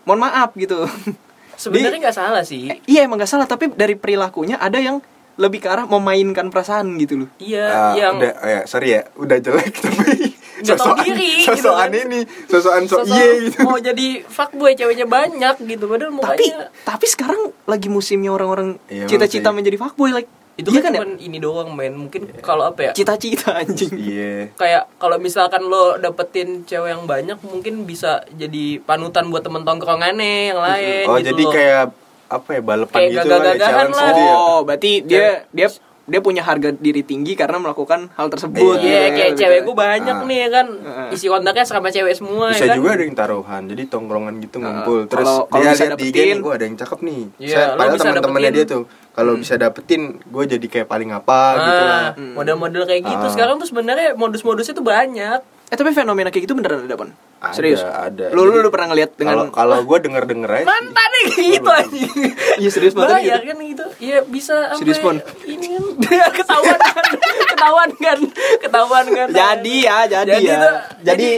mohon 0.04 0.22
maaf 0.22 0.54
gitu. 0.56 0.86
Sebenarnya 1.62 2.10
nggak 2.10 2.18
salah 2.18 2.42
sih. 2.42 2.70
Eh, 2.70 2.80
iya 2.88 3.06
emang 3.06 3.22
nggak 3.22 3.30
salah, 3.30 3.46
tapi 3.46 3.70
dari 3.70 3.94
perilakunya 3.94 4.58
ada 4.58 4.82
yang 4.82 4.98
lebih 5.38 5.62
ke 5.62 5.70
arah 5.70 5.86
memainkan 5.86 6.50
perasaan 6.50 6.98
gitu 6.98 7.26
loh. 7.26 7.30
Iya, 7.38 7.66
Ah, 7.66 7.94
yang 7.94 8.18
udah 8.18 8.34
oh 8.36 8.50
ya 8.50 8.62
sorry 8.66 8.88
ya 8.92 9.02
udah 9.16 9.38
jelek 9.38 9.74
tapi 9.86 10.36
sosokan 10.62 11.06
diri, 11.08 11.42
gitu 11.42 11.70
kan. 11.74 11.90
ini 11.90 12.22
sosokan 12.46 12.86
sok 12.86 13.02
sosok 13.02 13.18
iye 13.18 13.50
gitu 13.50 13.58
mau 13.66 13.78
jadi 13.78 14.08
fuckboy 14.22 14.78
ceweknya 14.78 15.10
banyak 15.10 15.56
gitu 15.58 15.90
padahal 15.90 16.14
Tapi 16.14 16.46
mukanya 16.46 16.70
tapi 16.86 17.06
sekarang 17.08 17.42
lagi 17.66 17.90
musimnya 17.90 18.30
orang-orang 18.30 18.78
Iya, 18.86 19.10
cita-cita 19.10 19.50
sih. 19.50 19.56
menjadi 19.56 19.82
fuckboy 19.82 20.14
like 20.14 20.30
itu 20.56 20.68
iya 20.70 20.82
kan, 20.84 20.92
kan 20.94 21.10
ya? 21.16 21.24
ini 21.24 21.38
doang 21.40 21.72
men 21.72 21.96
mungkin 21.96 22.28
kalau 22.44 22.68
apa 22.68 22.90
ya 22.90 22.92
Cita-cita 22.92 23.56
anjing. 23.56 23.96
iya 23.96 24.52
kayak 24.54 24.92
kalau 25.00 25.16
misalkan 25.16 25.64
lo 25.64 25.96
dapetin 25.96 26.68
cewek 26.68 26.92
yang 26.92 27.08
banyak 27.08 27.40
mungkin 27.42 27.88
bisa 27.88 28.28
jadi 28.32 28.84
panutan 28.84 29.32
buat 29.32 29.42
temen 29.42 29.64
tongkrongannya 29.64 30.52
yang 30.52 30.60
lain 30.60 31.06
oh 31.08 31.16
gitu 31.18 31.28
jadi 31.32 31.44
loh. 31.44 31.52
kayak 31.52 31.84
apa 32.32 32.50
ya 32.52 32.62
balapan 32.62 32.96
Kayak 32.96 33.12
gitu 33.12 33.28
ya, 33.28 33.54
challenge 33.58 33.96
lah. 33.96 34.08
gitu 34.08 34.22
ya 34.22 34.34
Oh, 34.34 34.60
berarti 34.64 34.92
dia 35.04 35.28
dia 35.52 35.68
dia 36.12 36.20
punya 36.20 36.44
harga 36.44 36.70
diri 36.70 37.02
tinggi 37.02 37.34
karena 37.34 37.56
melakukan 37.58 38.12
hal 38.12 38.28
tersebut. 38.28 38.78
Iya, 38.78 38.84
Iya, 38.84 39.00
gitu. 39.02 39.16
kayak 39.16 39.34
cewek 39.34 39.60
gue 39.64 39.76
banyak 39.78 40.12
Ah. 40.14 40.28
nih 40.28 40.38
ya 40.38 40.50
kan? 40.52 40.68
Ah. 40.82 41.08
isi 41.10 41.26
kontaknya 41.26 41.64
sama 41.64 41.88
cewek 41.88 42.12
semua 42.12 42.52
bisa 42.52 42.62
ya 42.62 42.68
kan? 42.68 42.78
juga 42.78 42.90
ada 42.92 43.04
yang 43.04 43.16
taruhan 43.16 43.62
jadi 43.66 43.84
tongkrongan 43.88 44.34
gitu 44.40 44.58
ngumpul. 44.60 45.00
Terus 45.08 45.24
kalau- 45.24 45.46
kalau 45.48 45.64
dia 45.64 45.72
bisa 45.72 45.84
lihat 45.86 45.96
di 45.96 46.06
IG 46.06 46.18
nih 46.20 46.38
gue 46.38 46.54
ada 46.54 46.66
yang 46.66 46.76
cakep 46.76 47.00
nih. 47.02 47.22
Iya, 47.40 47.56
Saya- 47.56 47.70
padahal 47.74 47.98
teman-temannya 47.98 48.52
dia 48.52 48.66
tuh 48.68 48.84
kalau 49.12 49.34
bisa 49.36 49.54
dapetin 49.56 50.02
gue 50.22 50.44
jadi 50.46 50.68
kayak 50.68 50.88
paling 50.88 51.10
apa 51.10 51.40
gitu 51.58 51.84
lah. 51.84 52.04
Ah, 52.12 52.36
model-model 52.36 52.84
kayak 52.86 53.02
gitu. 53.02 53.26
Ah. 53.26 53.32
sekarang 53.32 53.56
tuh 53.56 53.66
sebenarnya 53.66 54.14
modus-modusnya 54.14 54.74
tuh 54.74 54.84
banyak 54.84 55.40
Eh 55.72 55.80
tapi 55.80 55.90
fenomena 55.92 56.28
kayak 56.28 56.44
gitu 56.44 56.54
beneran 56.54 56.84
ada 56.84 56.94
Pon? 56.94 57.16
Ada, 57.40 57.56
Serius? 57.56 57.80
ada. 57.80 58.28
Lu 58.30 58.44
lu, 58.44 58.60
lu 58.60 58.68
pernah 58.68 58.92
ngeliat 58.92 59.16
dengan 59.16 59.48
kalau 59.50 59.80
gue 59.82 59.98
denger 59.98 60.24
denger 60.26 60.50
aja 60.52 60.60
sih. 60.60 60.68
mantannya 60.68 61.24
gitu 61.32 61.70
anjing 61.72 62.12
Iya 62.60 62.70
serius 62.70 62.94
mantannya 62.94 63.24
Bayar 63.24 63.40
gitu? 63.40 63.48
kan 63.48 63.58
gitu 63.66 63.86
Iya 63.98 64.18
bisa 64.22 64.56
Serius, 64.78 65.00
Pon? 65.00 65.18
Ini 65.42 65.66
kan 65.72 65.84
Ketahuan 66.38 66.76
kan 66.78 67.04
Ketahuan 67.48 67.90
kan 67.96 68.20
Ketahuan 68.60 69.06
kan 69.10 69.28
Jadi 69.32 69.76
ya, 69.82 69.98
jadi, 70.06 70.32
Jadi 70.34 70.46
ya. 70.46 70.60
tuh, 70.60 70.76
jadi 71.02 71.30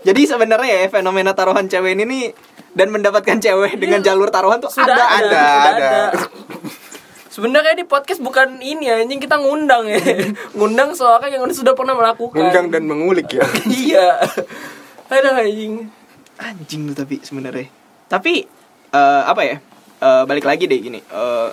jadi 0.00 0.20
sebenarnya 0.24 0.72
ya 0.72 0.88
fenomena 0.88 1.34
taruhan 1.34 1.66
cewek 1.66 1.92
ini 1.92 2.04
nih 2.04 2.24
dan 2.72 2.88
mendapatkan 2.88 3.36
cewek 3.36 3.76
dengan 3.76 4.00
jalur 4.00 4.30
taruhan 4.30 4.56
tuh 4.56 4.70
Iya. 4.70 4.80
Sudah 4.80 4.96
ada. 4.96 5.04
ada, 5.18 5.42
ada, 5.42 5.68
ada. 5.68 5.90
Sebenarnya 7.30 7.78
di 7.78 7.86
podcast 7.86 8.18
bukan 8.18 8.58
ini 8.58 8.90
ya, 8.90 8.98
anjing 8.98 9.22
kita 9.22 9.38
ngundang 9.38 9.86
ya. 9.86 10.02
ngundang 10.58 10.90
seorang 10.98 11.30
yang 11.30 11.46
sudah 11.54 11.78
pernah 11.78 11.94
melakukan. 11.94 12.42
ngundang 12.42 12.66
dan 12.74 12.82
mengulik 12.90 13.30
ya 13.30 13.46
iya. 13.86 14.18
Aduh 15.06 15.38
anjing. 15.38 15.86
Anjing 16.42 16.90
lu 16.90 16.92
tapi 16.92 17.22
sebenarnya. 17.22 17.70
Tapi 18.10 18.50
eh, 18.90 19.22
apa 19.22 19.42
ya? 19.46 19.56
Eh, 20.02 20.22
balik 20.26 20.42
lagi 20.42 20.66
deh 20.66 20.82
gini. 20.82 20.98
Eh, 20.98 21.48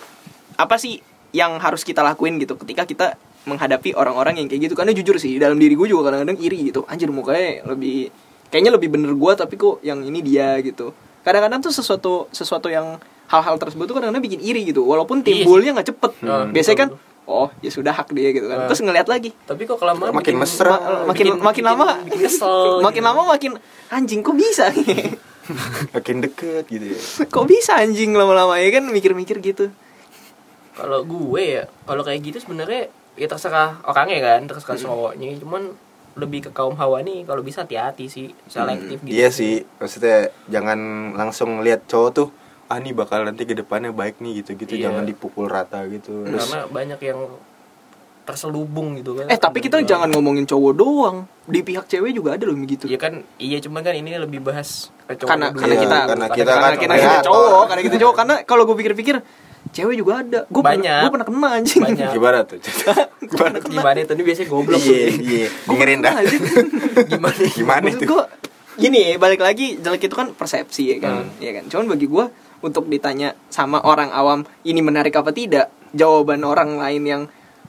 apa 0.58 0.76
sih 0.82 0.98
yang 1.30 1.62
harus 1.62 1.86
kita 1.86 2.02
lakuin 2.02 2.42
gitu 2.42 2.58
ketika 2.58 2.90
kita 2.90 3.08
menghadapi 3.46 3.94
orang-orang 3.94 4.42
yang 4.42 4.48
kayak 4.50 4.68
gitu 4.68 4.76
karena 4.76 4.92
jujur 4.92 5.16
sih 5.22 5.38
dalam 5.38 5.56
diri 5.62 5.78
gue 5.78 5.88
juga 5.88 6.12
kadang-kadang 6.12 6.42
iri 6.42 6.74
gitu 6.74 6.84
anjir 6.90 7.08
mukanya 7.14 7.64
lebih 7.64 8.12
kayaknya 8.52 8.76
lebih 8.76 8.90
bener 8.92 9.16
gue 9.16 9.32
tapi 9.38 9.56
kok 9.56 9.80
yang 9.86 10.04
ini 10.04 10.20
dia 10.20 10.60
gitu 10.60 10.92
kadang-kadang 11.24 11.64
tuh 11.64 11.72
sesuatu 11.72 12.28
sesuatu 12.36 12.68
yang 12.68 13.00
hal-hal 13.28 13.56
tersebut 13.56 13.86
tuh 13.86 13.96
kadang-kadang 13.96 14.22
bikin 14.22 14.40
iri 14.40 14.64
gitu 14.66 14.82
walaupun 14.82 15.20
Iya 15.20 15.44
timbulnya 15.44 15.72
nggak 15.74 15.88
cepet 15.90 16.12
Hmm, 16.20 16.50
biasanya 16.50 16.78
kan 16.78 16.90
oh 17.26 17.52
ya 17.60 17.68
sudah 17.68 17.92
hak 17.92 18.08
dia 18.10 18.32
gitu 18.32 18.46
kan 18.46 18.58
Hmm. 18.58 18.68
terus 18.68 18.80
ngeliat 18.80 19.06
lagi 19.06 19.36
Tapi 19.42 19.62
kok 19.64 19.76
kelamaan 19.76 20.10
Makin 20.10 20.34
bikin- 20.34 20.40
mesra. 20.40 20.74
ma- 20.74 21.06
makin 21.06 21.26
makin 21.38 21.64
lama 21.66 21.88
bikin 22.02 22.20
kesel. 22.24 22.80
makin 22.86 22.98
gitu. 22.98 23.10
lama 23.10 23.22
makin 23.26 23.52
anjing 23.90 24.20
kok 24.22 24.34
bisa 24.34 24.72
makin 25.94 26.16
deket 26.20 26.66
gitu 26.68 26.86
ya 26.88 27.00
kok 27.34 27.46
bisa 27.46 27.76
anjing 27.76 28.12
lama-lama 28.12 28.56
ya 28.56 28.70
kan 28.70 28.84
mikir-mikir 28.86 29.40
gitu 29.42 29.68
Kalau 30.72 31.02
gue 31.02 31.42
ya, 31.42 31.66
kalau 31.84 32.00
kayak 32.02 32.22
gitu 32.22 32.38
sebenarnya 32.40 32.86
ya 33.16 33.26
terserah 33.26 33.82
orangnya 33.82 34.22
kan, 34.22 34.46
terserah 34.46 34.78
cowoknya. 34.78 35.34
Cuman 35.42 35.74
lebih 36.14 36.40
ke 36.40 36.52
kaum 36.52 36.74
hawa 36.74 37.02
nih 37.02 37.26
kalau 37.26 37.42
bisa 37.42 37.62
hati-hati 37.62 38.06
sih, 38.06 38.30
selektif 38.46 39.02
gitu. 39.02 39.10
iya 39.12 39.30
sih 39.30 39.66
maksudnya 39.76 40.30
jangan 40.46 40.78
langsung 41.14 41.62
lihat 41.62 41.86
cowok 41.86 42.10
tuh 42.12 42.28
ah 42.68 42.78
nih 42.78 42.92
bakal 42.92 43.24
nanti 43.24 43.44
ke 43.44 43.54
depannya 43.54 43.92
baik 43.92 44.20
nih 44.20 44.42
gitu-gitu 44.42 44.74
Iya. 44.74 44.90
jangan 44.90 45.04
dipukul 45.04 45.48
rata 45.48 45.84
gitu 45.86 46.24
terus 46.24 46.46
Karena 46.46 46.68
banyak 46.68 47.00
yang 47.02 47.20
terselubung 48.22 49.00
gitu 49.00 49.16
kan. 49.16 49.26
eh 49.26 49.40
tapi 49.40 49.64
kita 49.64 49.80
jangan 49.82 50.12
ngomongin 50.12 50.44
cowok 50.44 50.74
doang 50.74 51.18
di 51.44 51.64
pihak 51.64 51.88
cewek 51.88 52.12
juga 52.12 52.36
ada 52.36 52.44
loh 52.44 52.56
begitu 52.58 52.84
Iya 52.84 53.00
kan, 53.00 53.14
iya 53.38 53.56
cuman 53.58 53.80
kan 53.80 53.96
ini 53.96 54.12
lebih 54.14 54.44
bahas 54.44 54.92
ke 55.02 55.16
cowok 55.16 55.30
karena 55.30 55.48
dulu. 55.48 55.58
karena 55.58 55.72
Iya, 55.72 55.80
kita 55.80 55.96
karena 55.98 56.04
karena 56.04 56.28
kita 56.36 56.52
karena 56.52 56.68
kan 56.68 56.76
kita, 56.76 56.94
kita 56.98 57.18
cowok 57.24 57.64
karena 57.66 57.82
kita 57.82 57.98
cowok 57.98 58.16
karena 58.16 58.36
kalau 58.44 58.64
gue 58.66 58.76
pikir-pikir 58.76 59.16
cewek 59.70 59.96
juga 59.96 60.14
ada 60.18 60.40
gue 60.44 60.60
pernah 60.62 60.76
Banyak. 60.76 61.00
gue 61.00 61.12
pernah 61.14 61.28
kena 61.30 61.48
anjing 61.54 61.82
Banyak. 61.82 62.10
gimana 62.12 62.38
tuh 62.44 62.58
gimana 63.32 63.56
kena 63.58 63.74
Gimana 63.74 63.98
itu? 63.98 64.12
Ini 64.12 64.24
biasanya 64.26 64.48
goblok. 64.50 64.80
iya 64.82 65.00
iya 65.08 65.46
dengerin 65.64 66.00
dah 66.02 66.14
Gimana? 67.12 67.44
gimana 67.50 67.86
itu 67.88 68.04
gue 68.06 68.24
gini 68.78 69.00
ya 69.06 69.16
balik 69.16 69.40
lagi 69.40 69.80
jelek 69.80 70.04
itu 70.04 70.14
kan 70.14 70.28
persepsi 70.32 70.84
ya 70.86 70.98
kan 71.00 71.24
Hmm. 71.24 71.32
ya 71.40 71.52
kan 71.54 71.64
cuman 71.66 71.86
bagi 71.90 72.06
gue 72.06 72.26
untuk 72.62 72.90
ditanya 72.90 73.38
sama 73.48 73.82
orang 73.82 74.10
awam 74.10 74.40
ini 74.64 74.82
menarik 74.82 75.14
apa 75.14 75.30
tidak 75.32 75.70
jawaban 75.94 76.42
orang 76.44 76.78
lain 76.78 77.04
yang 77.06 77.22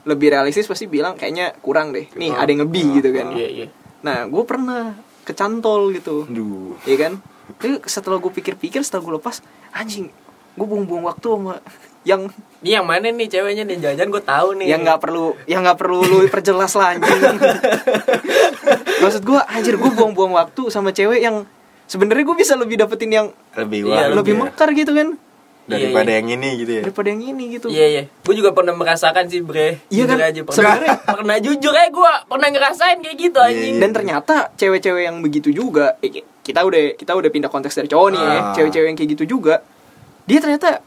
lebih 0.03 0.31
realistis 0.31 0.65
pasti 0.65 0.87
bilang 0.87 1.13
kayaknya 1.13 1.53
kurang 1.59 1.91
deh 1.91 2.07
nih 2.15 2.31
ada 2.33 2.49
yang 2.49 2.65
lebih 2.65 2.99
gitu 2.99 3.09
kan 3.11 3.35
Iya, 3.35 3.47
iya. 3.47 3.67
nah 4.01 4.25
gue 4.25 4.43
pernah 4.47 4.95
kecantol 5.27 5.93
gitu 5.93 6.25
Duh. 6.25 6.73
ya 6.87 6.95
kan 6.97 7.21
tapi 7.59 7.81
setelah 7.85 8.17
gue 8.17 8.31
pikir-pikir 8.31 8.81
setelah 8.81 9.03
gue 9.05 9.13
lepas 9.21 9.43
anjing 9.75 10.09
gue 10.57 10.65
buang-buang 10.67 11.05
waktu 11.07 11.27
sama 11.29 11.53
yang 12.07 12.31
Ini 12.59 12.79
yang 12.79 12.87
mana 12.87 13.11
nih 13.11 13.27
ceweknya 13.31 13.63
nih? 13.63 13.79
Jangan-jangan 13.79 14.11
gue 14.11 14.23
tahu 14.23 14.47
nih. 14.59 14.67
yang 14.71 14.81
nggak 14.83 14.99
perlu 14.99 15.25
yang 15.47 15.61
nggak 15.63 15.79
perlu 15.79 15.99
lu 15.99 16.17
perjelas 16.27 16.71
lah 16.75 16.95
anjing 16.95 17.19
maksud 19.03 19.21
gue 19.23 19.39
anjir 19.47 19.75
gue 19.79 19.91
buang-buang 19.91 20.33
waktu 20.35 20.67
sama 20.67 20.91
cewek 20.91 21.23
yang 21.23 21.43
sebenarnya 21.89 22.23
gue 22.23 22.37
bisa 22.37 22.53
lebih 22.53 22.77
dapetin 22.77 23.09
yang 23.09 23.27
lebih 23.51 23.83
Iya, 23.83 23.89
wah 23.89 24.07
lebih 24.15 24.33
ya. 24.33 24.39
mekar 24.45 24.69
gitu 24.71 24.93
kan 24.93 25.17
daripada 25.65 26.05
Iya, 26.07 26.15
yang 26.15 26.27
ini 26.31 26.49
gitu 26.55 26.71
ya 26.71 26.81
daripada 26.81 27.07
yang 27.07 27.21
ini 27.23 27.43
gitu 27.51 27.67
Iya 27.67 27.85
iya, 27.87 28.03
gue 28.07 28.35
juga 28.35 28.49
pernah 28.51 28.73
merasakan 28.73 29.25
sih 29.25 29.41
bre. 29.41 29.81
Iya 29.87 30.05
Jujur 30.05 30.09
kan? 30.15 30.17
aja 30.23 30.41
pernah. 30.43 30.55
Sebenarnya- 30.55 30.97
pernah 31.03 31.37
jujur 31.39 31.73
aja 31.75 31.89
gue 31.89 32.11
pernah 32.25 32.47
ngerasain 32.47 32.97
kayak 32.99 33.17
gitu 33.19 33.37
Iya, 33.37 33.49
anjing. 33.49 33.73
iya. 33.75 33.79
dan 33.79 33.89
ternyata 33.91 34.35
cewek-cewek 34.55 35.03
yang 35.03 35.17
begitu 35.19 35.49
juga 35.51 35.97
eh, 35.99 36.09
kita 36.41 36.61
udah 36.63 36.81
kita 36.95 37.11
udah 37.11 37.29
pindah 37.29 37.47
konteks 37.47 37.73
dari 37.75 37.85
cowok 37.87 38.07
nih 38.09 38.19
ya 38.19 38.29
Ah. 38.31 38.53
cewek-cewek 38.53 38.87
yang 38.87 38.97
kayak 38.97 39.09
gitu 39.11 39.25
juga 39.31 39.61
dia 40.23 40.39
ternyata 40.39 40.81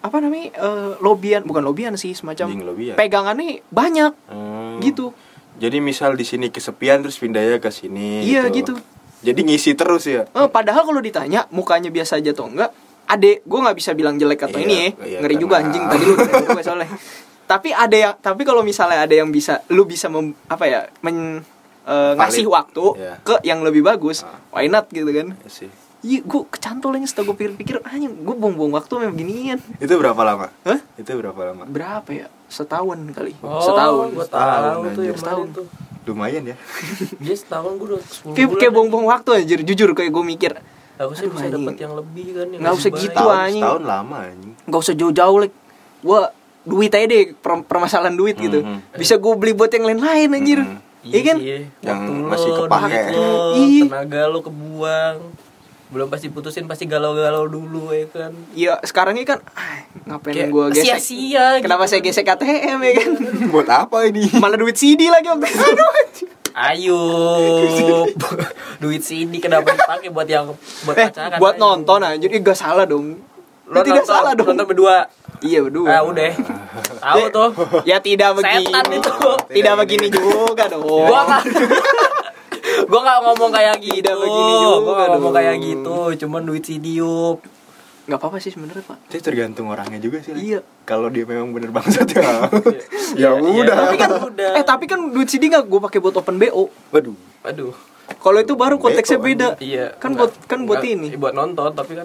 apa 0.00 0.16
namanya 0.18 0.46
eh, 0.52 0.92
lobian 0.98 1.42
bukan 1.42 1.62
lobian 1.62 1.94
sih 1.94 2.12
semacam 2.12 2.50
lobian. 2.64 2.94
pegangannya 2.94 3.62
banyak 3.68 4.12
Hmm. 4.26 4.78
gitu 4.80 5.14
jadi 5.54 5.78
misal 5.78 6.12
di 6.12 6.22
sini 6.22 6.46
kesepian 6.48 6.98
terus 7.00 7.14
pindahnya 7.16 7.56
ke 7.56 7.70
sini 7.70 8.26
Iya, 8.26 8.50
gitu. 8.50 8.74
Jadi 9.24 9.40
ngisi 9.40 9.72
terus 9.72 10.04
ya 10.04 10.28
Eh, 10.28 10.48
padahal 10.48 10.84
kalau 10.84 11.00
ditanya 11.00 11.48
mukanya 11.48 11.88
biasa 11.88 12.20
aja 12.20 12.30
atau 12.30 12.46
enggak, 12.46 12.70
ade 13.04 13.40
gue 13.40 13.58
nggak 13.58 13.76
bisa 13.76 13.90
bilang 13.92 14.14
jelek 14.14 14.44
atau 14.44 14.60
Iya, 14.60 14.64
ini 14.64 14.74
ya, 14.74 14.88
iya, 15.02 15.18
ngeri 15.18 15.36
juga 15.36 15.54
anjing 15.58 15.82
tadi 15.82 16.04
lu 16.04 16.14
juga 16.14 16.60
soalnya. 16.60 16.88
Tapi 17.44 17.68
ada 17.70 17.92
yang, 17.92 18.14
tapi 18.16 18.40
kalau 18.40 18.64
misalnya 18.64 19.04
ada 19.04 19.12
yang 19.12 19.28
bisa, 19.28 19.60
lu 19.68 19.84
bisa 19.84 20.08
mem, 20.08 20.32
apa 20.48 20.64
ya, 20.64 20.88
men, 21.04 21.44
eh, 21.84 22.12
ngasih 22.16 22.48
waktu 22.48 22.84
Iya. 22.96 23.14
ke 23.20 23.34
yang 23.44 23.60
lebih 23.60 23.84
bagus, 23.84 24.24
Ah. 24.24 24.40
why 24.48 24.64
not 24.64 24.88
gitu 24.88 25.04
kan? 25.08 25.36
Ya 25.36 25.68
Iya, 26.04 26.20
gue 26.20 26.40
kecantolnya 26.46 27.04
setelah 27.04 27.32
gue 27.32 27.36
pikir-pikir, 27.38 27.80
anjing 27.80 28.12
gue 28.18 28.34
buang-buang 28.34 28.72
waktu 28.72 28.92
sama 28.92 29.08
beginian. 29.08 29.56
itu 29.76 29.92
berapa 29.92 30.20
lama 30.20 30.48
Hah? 30.64 30.80
itu 30.96 31.08
berapa 31.12 31.40
lama 31.44 31.64
Berapa 31.64 32.08
ya? 32.12 32.28
Setahun 32.54 32.98
kali. 33.10 33.32
Oh, 33.40 33.58
setahun. 33.60 34.06
Gue 34.12 34.22
Setahun, 34.22 34.62
tahu 34.62 34.82
tuh 34.88 35.02
Setahun. 35.12 35.48
tuh. 35.52 35.66
lumayan 36.04 36.44
ya 36.44 36.56
Dia 37.16 37.32
setahun 37.42 37.74
gue 37.74 37.86
udah 37.88 37.98
10 37.98 38.36
Kayak 38.36 38.44
bulan. 38.46 38.60
kayak 38.60 38.72
buang-buang 38.72 39.06
waktu 39.08 39.30
anjir, 39.34 39.58
jujur 39.62 39.88
kayak 39.90 40.10
gue 40.10 40.24
mikir. 40.26 40.52
Aku 40.94 41.10
sih 41.12 41.26
bisa 41.26 41.48
dapat 41.48 41.74
yang 41.74 41.92
lebih 41.92 42.26
kan. 42.30 42.46
yang 42.46 42.60
Nggak 42.60 42.74
usah 42.76 42.90
baik. 42.90 43.02
gitu, 43.02 43.24
anjing. 43.26 43.58
setahun 43.58 43.82
lama 43.82 44.16
anjing 44.22 44.52
Gak 44.62 44.80
usah 44.80 44.94
jauh-jauh 44.94 45.38
like. 45.40 45.56
Gua 46.00 46.28
duit 46.62 46.88
aja 46.90 47.04
deh 47.04 47.32
per- 47.34 47.60
permasalahan 47.62 48.12
duit 48.12 48.36
gitu. 48.36 48.60
Mhm. 48.60 48.94
Bisa 48.94 49.16
gue 49.16 49.32
beli 49.34 49.52
buat 49.52 49.68
yang 49.68 49.84
lain-lain 49.86 50.28
anjir. 50.30 50.60
Mhm. 50.60 50.76
Iya 51.02 51.20
kan? 51.22 51.36
sih, 51.38 51.60
Yang 51.82 51.98
waktu 52.00 52.12
masih 52.22 52.50
kepake. 52.54 53.00
lo, 53.10 53.28
Iya. 53.54 53.82
tenaga 53.86 54.22
lo 54.26 54.38
kebuang. 54.40 55.16
Belum 55.94 56.10
pasti 56.10 56.26
putusin 56.26 56.66
pasti 56.66 56.84
galau-galau 56.84 57.46
dulu 57.46 57.94
ya 57.94 58.10
kan. 58.10 58.34
Iya, 58.50 58.82
sekarang 58.82 59.14
ini 59.14 59.22
kan 59.22 59.38
ah, 59.54 59.78
ngapain 60.04 60.34
Kayak 60.34 60.50
gua 60.50 60.64
gesek? 60.68 60.82
sia-sia 60.90 61.62
Kenapa 61.62 61.86
gitu. 61.86 61.90
saya 61.94 62.00
gesek 62.02 62.26
ATM 62.26 62.78
ya 62.82 62.92
kan? 62.98 63.10
buat 63.54 63.68
apa 63.70 64.02
ini 64.04 64.26
Malah 64.34 64.58
duit 64.58 64.74
CD 64.74 65.06
lagi 65.06 65.30
waktu 65.30 65.46
itu. 65.54 65.64
Ayo, 66.50 66.98
duit 68.82 69.02
sini 69.02 69.38
kenapa 69.38 69.70
dipakai 69.70 70.06
buat 70.08 70.26
yang 70.26 70.50
buat 70.82 70.94
eh, 70.96 71.10
pacaran? 71.10 71.38
buat 71.38 71.54
ayo. 71.54 71.62
nonton 71.62 72.00
aja. 72.00 72.26
Ih, 72.26 72.40
gak 72.40 72.54
salah 72.54 72.86
dong. 72.86 73.18
Lo 73.64 73.78
Ya, 73.78 73.82
tidak 73.82 74.02
nonton, 74.02 74.14
salah 74.14 74.32
dong. 74.34 74.46
Nonton 74.50 74.66
berdua. 74.66 74.96
Iya, 75.42 75.62
berdua. 75.62 75.88
Ah 75.90 76.02
udah. 76.02 76.30
Tahu 76.96 77.22
tuh. 77.28 77.48
Ya 77.82 77.98
tidak 77.98 78.34
begini. 78.34 78.66
Setan 78.66 78.86
itu. 78.88 79.10
Tidak 79.50 79.74
begini 79.76 80.06
juga 80.08 80.64
dong. 80.66 80.86
Gua 80.86 81.20
nggak 81.22 81.42
Gua 82.84 83.00
nggak 83.00 83.18
ngomong 83.22 83.50
kayak 83.50 83.74
gitu. 83.78 83.96
Tidak 83.96 84.14
begini 84.14 84.52
juga 84.54 84.76
Gua 84.78 84.92
nggak 84.92 85.08
ngomong 85.10 85.24
dong. 85.26 85.36
kayak 85.36 85.56
gitu. 85.60 85.96
Cuman 86.20 86.40
duit 86.42 86.62
si 86.62 86.74
diup. 86.78 87.38
Gak 88.04 88.20
apa-apa 88.20 88.36
sih 88.36 88.50
sebenarnya, 88.50 88.84
Pak. 88.84 88.98
itu 89.08 89.16
tergantung 89.18 89.64
orangnya 89.66 89.96
juga 89.96 90.20
sih 90.20 90.36
Iya. 90.36 90.60
kalau 90.84 91.08
dia 91.08 91.24
memang 91.24 91.48
bener 91.50 91.72
bangsat 91.72 92.04
ya 92.06 92.20
Iya, 93.16 93.32
ya 93.32 93.40
udah 93.40 93.76
Tapi 93.82 93.96
kan 93.96 94.10
udah. 94.22 94.50
eh 94.52 94.60
tapi 94.62 94.84
kan 94.84 95.08
duit 95.08 95.24
CD 95.24 95.48
gak 95.48 95.64
gue 95.64 95.80
pakai 95.80 95.98
buat 95.98 96.12
open 96.14 96.36
BO. 96.36 96.68
waduh 96.90 97.16
Aduh. 97.42 97.72
Kalau 98.20 98.36
itu 98.38 98.52
baru 98.52 98.76
konteksnya 98.76 99.16
Beko, 99.16 99.24
beda. 99.26 99.48
Iya. 99.56 99.96
Kan 99.96 100.12
enggak- 100.12 100.36
buat 100.36 100.44
kan 100.44 100.58
buat 100.62 100.78
enggak- 100.78 100.92
ini. 100.94 101.06
iya, 101.08 101.16
buat 101.16 101.32
nonton 101.32 101.70
tapi 101.70 101.92
kan 101.94 102.04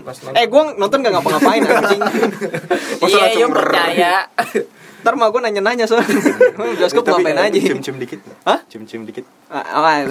pas 0.00 0.16
nonton. 0.18 0.32
Eh, 0.34 0.46
gue 0.46 0.62
nonton 0.74 0.98
gak 0.98 1.12
ngapa-ngapain 1.12 1.60
anjing. 1.62 2.00
Iya, 3.04 3.20
langsung 3.20 3.20
iya 3.36 3.46
percaya. 3.46 4.14
Ntar 5.04 5.14
mah 5.14 5.28
gue 5.28 5.36
nanya-nanya 5.36 5.84
soalnya. 5.84 6.16
Bioskop 6.80 7.04
Tapi 7.04 7.20
ngapain 7.20 7.36
aja? 7.38 7.58
cium-cium 7.60 8.00
dikit 8.00 8.24
Hah? 8.42 8.64
cium-cium 8.64 9.04
dikit 9.04 9.28
Ah. 9.52 10.08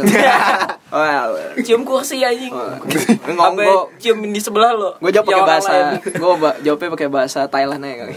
Oh, 0.87 1.01
Cium 1.65 1.81
kursi 1.81 2.21
anjing. 2.21 2.53
Ngomong 3.27 3.57
gue 3.57 3.75
cium 3.97 4.21
di 4.21 4.37
sebelah 4.37 4.71
lo. 4.71 4.93
gue 5.01 5.09
jawab 5.09 5.25
pakai 5.27 5.43
bahasa 5.43 5.73
gue 5.99 6.31
jawabnya 6.61 6.89
pakai 6.93 7.09
bahasa 7.09 7.39
Thailand 7.49 7.81
aja 7.81 8.05
kali. 8.05 8.15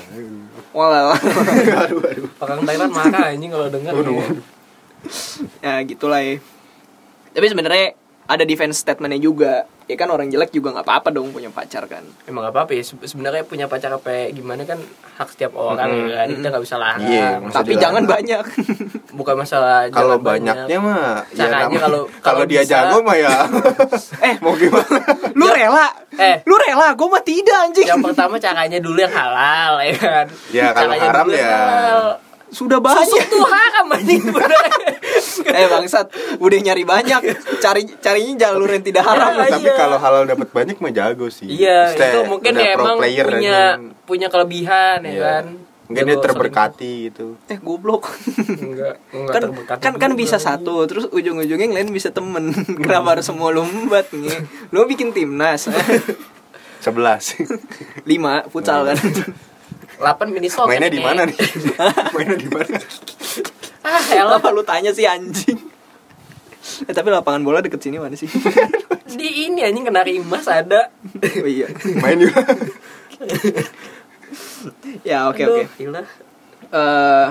Walah. 0.70 1.16
aduh 1.16 2.04
aduh 2.04 2.28
Orang 2.36 2.60
Thailand 2.62 2.92
marah 2.92 3.32
anjing 3.32 3.48
kalau 3.48 3.72
denger. 3.72 3.92
ya 5.64 5.80
gitulah 5.82 6.20
ya. 6.20 6.36
Tapi 7.32 7.46
sebenarnya 7.48 7.96
ada 8.26 8.42
defense 8.42 8.76
statementnya 8.76 9.18
juga. 9.18 9.54
Ya 9.86 9.94
kan 9.94 10.10
orang 10.10 10.26
jelek 10.26 10.50
juga 10.50 10.74
nggak 10.74 10.82
apa-apa 10.82 11.08
dong 11.10 11.30
punya 11.30 11.46
pacar 11.46 11.86
kan. 11.86 12.02
Emang 12.26 12.42
gak 12.42 12.50
apa-apa 12.50 12.74
ya 12.74 12.82
Se- 12.82 12.98
sebenarnya 13.00 13.46
punya 13.46 13.64
pacar 13.64 13.86
apa 13.88 14.10
gimana 14.28 14.66
kan 14.66 14.82
hak 15.14 15.30
setiap 15.30 15.54
orang 15.54 16.10
ya 16.10 16.16
kan 16.16 16.28
kita 16.28 16.46
nggak 16.48 16.64
bisa 16.64 16.74
larang. 16.74 17.00
Iya, 17.00 17.38
Masa 17.38 17.54
Tapi 17.54 17.70
dilarang? 17.70 17.82
jangan 17.86 18.02
banyak. 18.04 18.44
Bukan 19.18 19.34
masalah 19.36 19.86
kalau 19.88 20.18
banyaknya 20.18 20.76
mah 20.76 21.22
Caranya 21.30 21.70
nama- 21.70 21.78
kalau- 21.78 22.06
kalau 22.18 22.42
kalau 22.42 22.44
dia 22.44 22.60
bisa- 22.60 22.70
jago 22.82 22.98
mah 23.00 23.14
ya 23.14 23.34
eh, 24.26 24.34
mau 24.40 24.58
gimana 24.58 24.98
lu 25.30 25.46
rela? 25.46 25.86
Eh. 26.12 26.36
Lu 26.42 26.54
rela? 26.58 26.88
Gue 26.92 27.06
mah 27.06 27.22
tidak 27.22 27.56
anjing. 27.62 27.86
yang 27.86 28.02
pertama 28.02 28.34
caranya 28.36 28.82
dulu 28.82 28.98
yang 28.98 29.14
halal 29.14 29.78
ya 29.80 29.94
kan. 29.94 30.26
Ya, 30.50 30.66
kalau 30.72 30.90
Caranya 30.90 31.08
haram 31.08 31.26
ya. 31.30 31.46
halal. 31.46 32.02
Sudah 32.56 32.80
banyak. 32.80 33.04
tuh 33.28 33.44
haram 33.44 33.86
anjing 33.92 34.22
eh 35.46 35.66
bangsat, 35.66 36.06
udah 36.36 36.58
nyari 36.58 36.84
banyak. 36.84 37.20
Cari 37.58 37.84
carinya 37.98 38.34
jalur 38.38 38.64
yang 38.66 38.80
tidak 38.80 39.04
haram. 39.04 39.36
Ya, 39.36 39.44
tapi 39.52 39.68
iya. 39.68 39.76
kalau 39.76 39.96
halal 39.96 40.24
dapat 40.24 40.48
banyak 40.50 40.76
mah 40.78 40.88
jago 40.90 41.28
sih 41.28 41.44
Iya, 41.46 41.92
Maksudnya 41.92 42.08
itu 42.08 42.20
mungkin 42.24 42.52
pro 42.54 42.64
emang 42.64 42.96
punya 42.96 43.22
aja. 43.28 43.68
punya 44.02 44.26
kelebihan 44.26 44.98
ya 45.00 45.10
Iya. 45.10 45.20
kan. 45.22 45.44
mungkin 45.86 46.02
dia 46.04 46.18
terberkati 46.18 46.92
gitu 47.06 47.26
Eh 47.46 47.58
goblok. 47.58 48.10
Enggak, 48.50 48.98
enggak 49.06 49.30
kan 49.30 49.40
terberkati 49.44 49.80
kan 49.80 49.92
kan 49.94 50.10
juga. 50.10 50.18
bisa 50.18 50.36
satu 50.36 50.82
terus 50.82 51.06
ujung-ujungnya 51.06 51.62
yang 51.62 51.76
lain 51.76 51.88
bisa 51.90 52.10
temen 52.10 52.50
kenapa 52.82 53.14
harus 53.14 53.26
semua 53.26 53.52
lombat 53.52 54.10
nih 54.10 54.34
lo 54.68 54.82
bikin 54.84 55.12
timnas 55.12 55.70
sebelas 56.78 57.38
lima 58.02 58.42
futsal 58.46 58.82
kan 58.84 58.98
8 59.96 60.02
mini 60.28 60.46
sok. 60.46 60.66
mainnya 60.70 60.88
di 60.88 60.98
mana 60.98 61.24
nih 61.24 61.36
mainnya 62.10 62.36
di 62.36 62.48
mana 62.48 62.76
Ah, 63.80 64.02
elah. 64.10 64.42
lu 64.50 64.62
tanya 64.62 64.90
sih 64.90 65.04
anjing 65.04 65.56
eh 66.82 66.92
tapi 66.92 67.08
lapangan 67.08 67.40
bola 67.40 67.60
deket 67.60 67.78
sini 67.80 67.96
mana 67.96 68.12
sih 68.12 68.26
Di 69.16 69.46
ini 69.46 69.62
anjing 69.62 69.82
kena 69.82 70.02
rimas 70.02 70.44
ada. 70.44 70.90
oh 71.14 71.46
iya 71.46 71.70
main 71.96 72.18
mana 72.18 72.42
ya 75.04 75.26
oke 75.26 75.38
oke 75.40 75.62
gila. 75.76 76.02
Eh, 76.66 77.26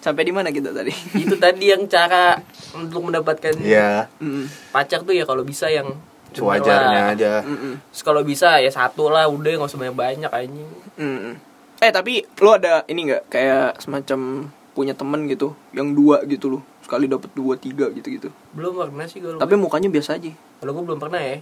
sampai 0.00 0.22
di 0.22 0.32
mana 0.32 0.50
kita 0.50 0.74
tadi 0.74 0.90
itu 1.14 1.34
tadi 1.36 1.70
yang 1.70 1.86
cara 1.86 2.34
untuk 2.74 3.06
mendapatkan 3.06 3.54
Iya, 3.56 4.10
Mm, 4.18 4.50
pacar 4.68 5.00
tuh 5.00 5.14
ya 5.14 5.22
kalau 5.22 5.42
bisa 5.42 5.70
yang 5.70 5.94
sewajarnya 6.32 7.00
lah. 7.06 7.14
aja. 7.14 7.32
mm, 7.40 7.54
mm, 7.54 7.74
Terus 7.88 8.02
kalau 8.02 8.22
bisa 8.22 8.58
ya 8.58 8.68
satu 8.68 9.06
lah 9.06 9.28
udah 9.28 9.54
nggak 9.54 9.68
usah 9.68 9.78
banyak 9.78 9.94
banyak 9.94 10.30
anjing 10.32 10.70
mm, 10.98 11.06
mm. 11.22 11.34
Eh 11.82 11.90
tapi 11.90 12.22
lo 12.38 12.54
ada 12.54 12.86
ini 12.86 13.00
nggak 13.04 13.22
kayak 13.26 13.76
semacam 13.76 14.46
punya 14.72 14.94
temen 14.94 15.26
gitu 15.26 15.52
yang 15.70 15.92
dua 15.92 16.22
gitu 16.24 16.48
loh 16.48 16.62
sekali 16.80 17.04
dapat 17.04 17.28
dua 17.32 17.54
tiga 17.54 17.90
gitu 17.90 18.08
gitu 18.08 18.28
belum 18.52 18.78
pernah 18.80 19.04
sih 19.04 19.18
kalau 19.18 19.36
tapi 19.36 19.54
mukanya 19.54 19.88
biasa 19.88 20.16
aja 20.16 20.30
kalau 20.58 20.72
gue 20.72 20.84
belum 20.84 21.00
pernah 21.00 21.20
ya 21.20 21.38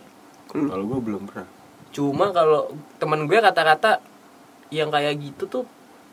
Kalau 0.48 0.82
gue 0.82 0.98
belum 0.98 1.22
pernah. 1.24 1.46
cuma 1.90 2.26
kalau 2.30 2.66
teman 2.96 3.22
gue 3.24 3.38
kata-kata 3.38 4.02
yang 4.68 4.88
kayak 4.88 5.14
gitu 5.20 5.46
tuh 5.46 5.64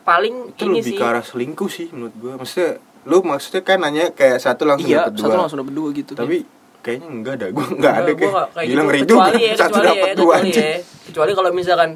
paling 0.04 0.52
Itu 0.52 0.66
ini 0.66 0.78
lebih 0.78 0.86
sih 0.86 0.96
ke 0.96 1.04
arah 1.04 1.22
selingkuh 1.22 1.66
sih 1.68 1.86
menurut 1.90 2.14
gue. 2.14 2.32
Maksudnya 2.34 2.70
lu 3.04 3.18
maksudnya 3.20 3.62
kan 3.62 3.78
nanya 3.78 4.10
kayak 4.10 4.38
satu 4.38 4.62
langsung 4.62 4.86
iya 4.86 5.04
dapet 5.04 5.18
satu 5.18 5.26
dua. 5.28 5.40
langsung 5.40 5.58
dapat 5.58 5.74
dua 5.74 5.88
gitu 5.90 6.12
Tapi 6.12 6.36
kayaknya 6.80 7.08
enggak 7.08 7.34
ada. 7.34 7.46
Gue 7.48 7.64
enggak 7.68 7.94
ada 7.94 8.10
kayak. 8.10 8.32
kayak 8.48 8.66
Gila 8.66 8.74
gitu. 8.74 8.82
ngeri 8.84 9.00
juga. 9.00 9.08
kecuali 9.08 9.40
ya 9.40 9.54
Satu 9.54 9.66
kecuali 9.68 9.82
ya 9.82 9.90
dapat 9.92 10.08
dua 10.08 10.14
kecuali 10.14 10.38
anjing. 10.40 10.62
ya 10.64 10.76
kecuali 11.04 11.30
kalau 11.34 11.50
misalkan 11.52 11.90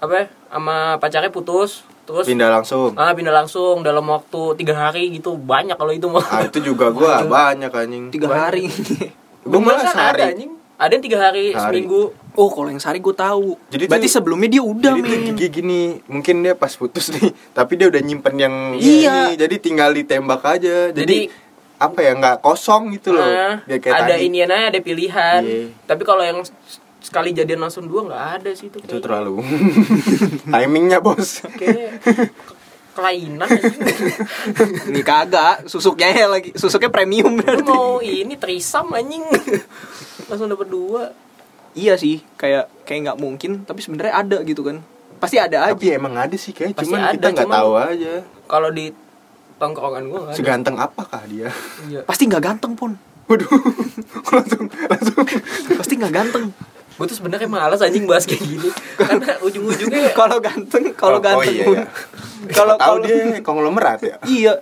apa 0.00 0.12
ya, 0.14 0.24
sama 0.48 0.76
pacarnya 0.96 1.28
putus 1.28 1.70
terus 2.02 2.24
Pindah 2.24 2.50
langsung. 2.50 2.90
ah 2.94 3.12
pindah 3.12 3.30
langsung 3.30 3.80
dalam 3.80 4.02
waktu 4.02 4.40
tiga 4.56 4.74
hari 4.74 5.12
gitu 5.12 5.36
banyak 5.36 5.74
kalau 5.74 5.90
itu 5.90 6.06
mah 6.06 6.24
Ah 6.24 6.42
itu 6.42 6.58
juga 6.60 6.88
gue 6.96 7.06
banyak 7.24 7.68
anjing. 7.68 8.04
tiga 8.08 8.28
hari 8.28 8.66
Gue 9.40 9.56
malah 9.56 9.80
Beneran 9.80 9.86
ada, 9.86 9.92
sehari. 9.94 10.22
anjing. 10.26 10.52
ada 10.76 10.90
yang 10.90 11.02
tiga 11.02 11.18
hari, 11.18 11.44
Hari. 11.50 11.60
seminggu 11.60 12.00
oh 12.34 12.48
kalau 12.48 12.68
yang 12.68 12.76
sehari 12.76 12.98
gue 12.98 13.12
tahu 13.14 13.56
Jadi 13.68 13.84
berarti 13.86 14.04
tuh- 14.04 14.14
sebelumnya 14.16 14.48
dia 14.50 14.62
udah 14.62 14.90
Jadi 14.90 15.00
tuh 15.02 15.10
men 15.10 15.20
gigi 15.30 15.46
gini, 15.54 15.82
mungkin 16.06 16.40
dia 16.40 16.52
pas 16.54 16.72
putus 16.72 17.08
nih, 17.10 17.28
tapi 17.56 17.72
dia 17.74 17.86
udah 17.86 18.00
nyimpen 18.00 18.34
yang 18.34 18.54
Iya. 18.74 19.28
ini, 19.28 19.36
jadi 19.36 19.54
tinggal 19.58 19.92
ditembak 19.92 20.40
aja. 20.42 20.88
Jadi, 20.90 20.98
Jadi, 20.98 21.18
apa 21.78 21.98
ya 21.98 22.12
nggak 22.12 22.36
kosong 22.40 22.92
gitu 22.92 23.12
loh. 23.12 23.24
Ya, 23.24 23.60
kayak 23.70 23.92
ada 23.98 24.12
tadi. 24.14 24.24
inian 24.26 24.48
aja 24.48 24.66
ada 24.68 24.80
pilihan 24.80 25.40
Iya. 25.42 25.64
tapi 25.86 26.02
kalau 26.02 26.20
yang 26.20 26.40
sekali 27.00 27.30
jadian 27.30 27.60
langsung 27.60 27.84
dua 27.84 28.04
nggak 28.04 28.24
ada 28.36 28.50
sih 28.52 28.66
itu 28.66 28.78
Itu 28.78 28.86
kayaknya. 28.86 29.02
terlalu 29.02 29.34
timingnya 30.52 30.98
bos. 30.98 31.42
kayak 31.50 31.98
ke- 31.98 32.32
kelainan 32.90 33.46
ini 34.86 35.00
kagak 35.00 35.64
susuknya 35.64 36.08
ya 36.10 36.26
lagi 36.28 36.50
susuknya 36.52 36.88
premium 36.88 37.32
Lu 37.32 37.40
berarti 37.40 37.64
mau 37.66 37.98
ini 37.98 38.34
trisam 38.34 38.90
anjing 38.90 39.22
langsung 40.26 40.46
dapat 40.46 40.66
dua 40.66 41.02
iya 41.72 41.94
sih 41.94 42.20
kayak 42.34 42.68
kayak 42.82 43.00
nggak 43.06 43.18
mungkin 43.18 43.62
tapi 43.62 43.78
sebenarnya 43.78 44.14
ada 44.16 44.38
gitu 44.42 44.60
kan 44.60 44.82
pasti 45.16 45.36
ada 45.36 45.64
aja 45.64 45.72
Tapi 45.72 45.86
emang 45.92 46.14
ada 46.14 46.32
sih 46.32 46.50
kayak, 46.50 46.74
Pasti 46.74 46.84
cuman 46.86 47.00
ada, 47.00 47.14
kita 47.14 47.28
nggak 47.30 47.48
tahu 47.52 47.72
aja. 47.74 48.14
kalau 48.44 48.68
di 48.68 48.90
tongkrongan 49.56 50.02
gua 50.06 50.18
nggak 50.20 50.32
ada 50.32 50.38
Seganteng 50.38 50.76
apakah 50.76 51.20
dia? 51.24 51.48
iya. 51.86 52.00
pasti 52.02 52.24
nggak 52.24 52.42
ganteng 52.42 52.72
pun 52.74 52.96
Waduh, 53.24 53.46
langsung 54.34 54.66
langsung. 54.66 55.22
pasti 55.72 55.94
nggak 55.94 56.10
ganteng 56.12 56.50
gue 57.00 57.06
tuh 57.06 57.16
sebenarnya 57.16 57.48
malas 57.48 57.80
anjing 57.80 58.04
bahas 58.04 58.22
kayak 58.22 58.44
gini 58.44 58.68
karena 58.94 59.40
ujung-ujungnya 59.40 60.12
kalau 60.20 60.36
ganteng 60.38 60.92
kalau 60.92 61.16
Oh, 61.16 61.16
oh 61.16 61.24
ganteng 61.24 61.48
iya, 61.50 61.64
pun 61.64 61.74
iya. 61.74 61.86
kalau 62.58 62.74
tahu 62.76 62.94
kalau 62.94 62.98
dia 63.00 63.40
konglomerat 63.40 64.00
ya. 64.02 64.16
iya 64.22 64.54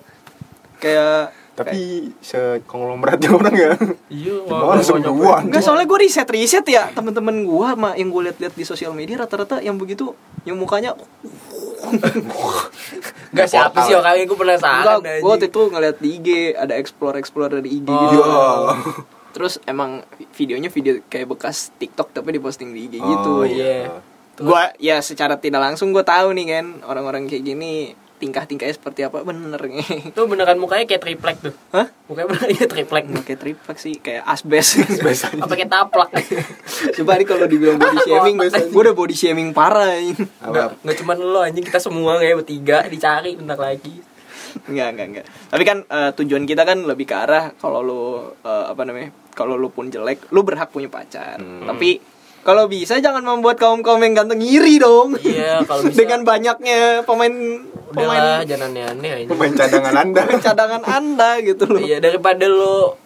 kayak 0.76 1.34
Tapi 1.58 2.14
sekonglomeratnya 2.22 3.28
orang 3.28 3.50
ya. 3.52 3.74
iya 4.06 4.34
langsung 4.46 5.02
banyak- 5.02 5.10
dua? 5.10 5.42
Enggak 5.42 5.58
soalnya 5.60 5.84
gue 5.84 5.98
riset 5.98 6.28
riset 6.28 6.62
ya 6.64 6.86
teman-teman 6.88 7.42
gue 7.42 7.66
sama 7.66 7.90
yang 7.92 8.08
gue 8.08 8.22
lihat-lihat 8.24 8.54
di 8.54 8.62
sosial 8.62 8.94
media 8.94 9.18
rata-rata 9.18 9.58
yang 9.58 9.74
begitu 9.74 10.14
yang 10.44 10.54
mukanya 10.54 10.94
Nggak 13.28 13.48
siapa 13.48 13.78
sih 13.82 13.92
ya? 13.92 13.98
orangnya 13.98 14.24
gue 14.24 14.38
penasaran 14.38 14.98
enggak 14.98 15.18
gue 15.18 15.28
waktu 15.28 15.46
itu 15.48 15.60
ngeliat 15.68 15.96
di 15.98 16.08
IG 16.12 16.28
ada 16.54 16.74
explore 16.74 17.16
explore 17.16 17.50
dari 17.52 17.70
IG 17.72 17.88
Oh. 17.88 18.00
gitu 18.04 18.22
Oh. 18.22 18.70
Terus 19.30 19.60
emang 19.68 20.02
videonya 20.32 20.72
video 20.72 21.04
kayak 21.06 21.28
bekas 21.28 21.70
TikTok 21.76 22.16
tapi 22.16 22.36
diposting 22.36 22.72
di 22.72 22.88
IG 22.88 22.94
Oh, 22.98 23.06
gitu 23.06 23.32
iya. 23.48 24.00
gue 24.38 24.62
ya 24.78 25.02
secara 25.02 25.36
tidak 25.36 25.60
langsung 25.60 25.90
gue 25.90 26.02
tahu 26.06 26.32
nih 26.32 26.46
kan 26.58 26.66
orang-orang 26.86 27.26
kayak 27.26 27.44
gini 27.44 27.92
tingkah-tingkahnya 28.18 28.74
seperti 28.74 29.06
apa 29.06 29.22
bener 29.22 29.62
nih. 29.62 30.10
Tuh 30.16 30.26
beneran 30.26 30.58
mukanya 30.58 30.90
kayak 30.90 31.02
triplek 31.06 31.38
tuh. 31.38 31.54
Hah? 31.70 31.86
Mukanya 32.10 32.26
beneran 32.34 32.50
kayak 32.50 32.70
triplek. 32.74 33.04
Nggak 33.06 33.24
kayak 33.30 33.40
triplek 33.40 33.78
sih 33.78 33.94
kayak 34.02 34.22
asbes. 34.26 34.68
Apa 35.46 35.54
kayak 35.54 35.70
taplak? 35.70 36.10
Coba 36.98 37.14
nih 37.14 37.26
kalau 37.30 37.46
dibilang 37.46 37.78
body 37.78 37.98
shaming 38.02 38.34
gue 38.42 38.50
udah 38.82 38.94
body 38.94 39.14
shaming 39.14 39.48
parah 39.54 39.94
ini 39.94 40.18
nggak 40.18 40.82
nggak 40.82 40.96
cuma 40.98 41.14
lo 41.14 41.46
anjing. 41.46 41.62
Kita 41.62 41.78
semua 41.78 42.18
kayak 42.18 42.42
bertiga 42.42 42.82
dicari 42.90 43.38
bentar 43.38 43.54
lagi 43.54 44.02
Enggak, 44.66 44.88
enggak, 44.92 45.06
enggak. 45.08 45.24
Tapi 45.48 45.62
kan 45.62 45.78
eh, 45.84 46.10
tujuan 46.14 46.44
kita 46.44 46.62
kan 46.62 46.82
lebih 46.82 47.04
ke 47.04 47.14
arah 47.14 47.54
kalau 47.54 47.80
lu 47.80 48.00
eh, 48.40 48.64
apa 48.66 48.82
namanya? 48.82 49.14
Kalau 49.30 49.54
lu 49.54 49.68
pun 49.68 49.86
jelek, 49.86 50.26
lu 50.28 50.42
berhak 50.42 50.68
punya 50.68 50.88
pacar. 50.88 51.38
Hmm. 51.38 51.62
Tapi 51.64 52.02
kalau 52.38 52.64
bisa 52.64 52.96
jangan 52.96 53.20
membuat 53.20 53.54
kaum-kaum 53.56 54.00
yang 54.00 54.14
ganteng 54.14 54.40
iri 54.40 54.78
dong. 54.78 55.14
iya 55.20 55.60
kalau 55.62 55.84
bisa 55.86 56.00
Dengan 56.00 56.24
banyaknya 56.24 57.02
pemain 57.02 57.34
udahlah 57.88 57.92
pemain 57.92 58.24
jangan 58.42 58.68
aneh-aneh 58.68 59.10
anjing 59.14 59.28
Pemain 59.28 59.52
cadangan 59.52 59.94
Anda. 59.96 60.22
cadangan 60.46 60.82
Anda 60.82 61.30
gitu 61.40 61.64
loh. 61.66 61.78
iya 61.78 61.98
daripada 61.98 62.44
lo 62.44 62.96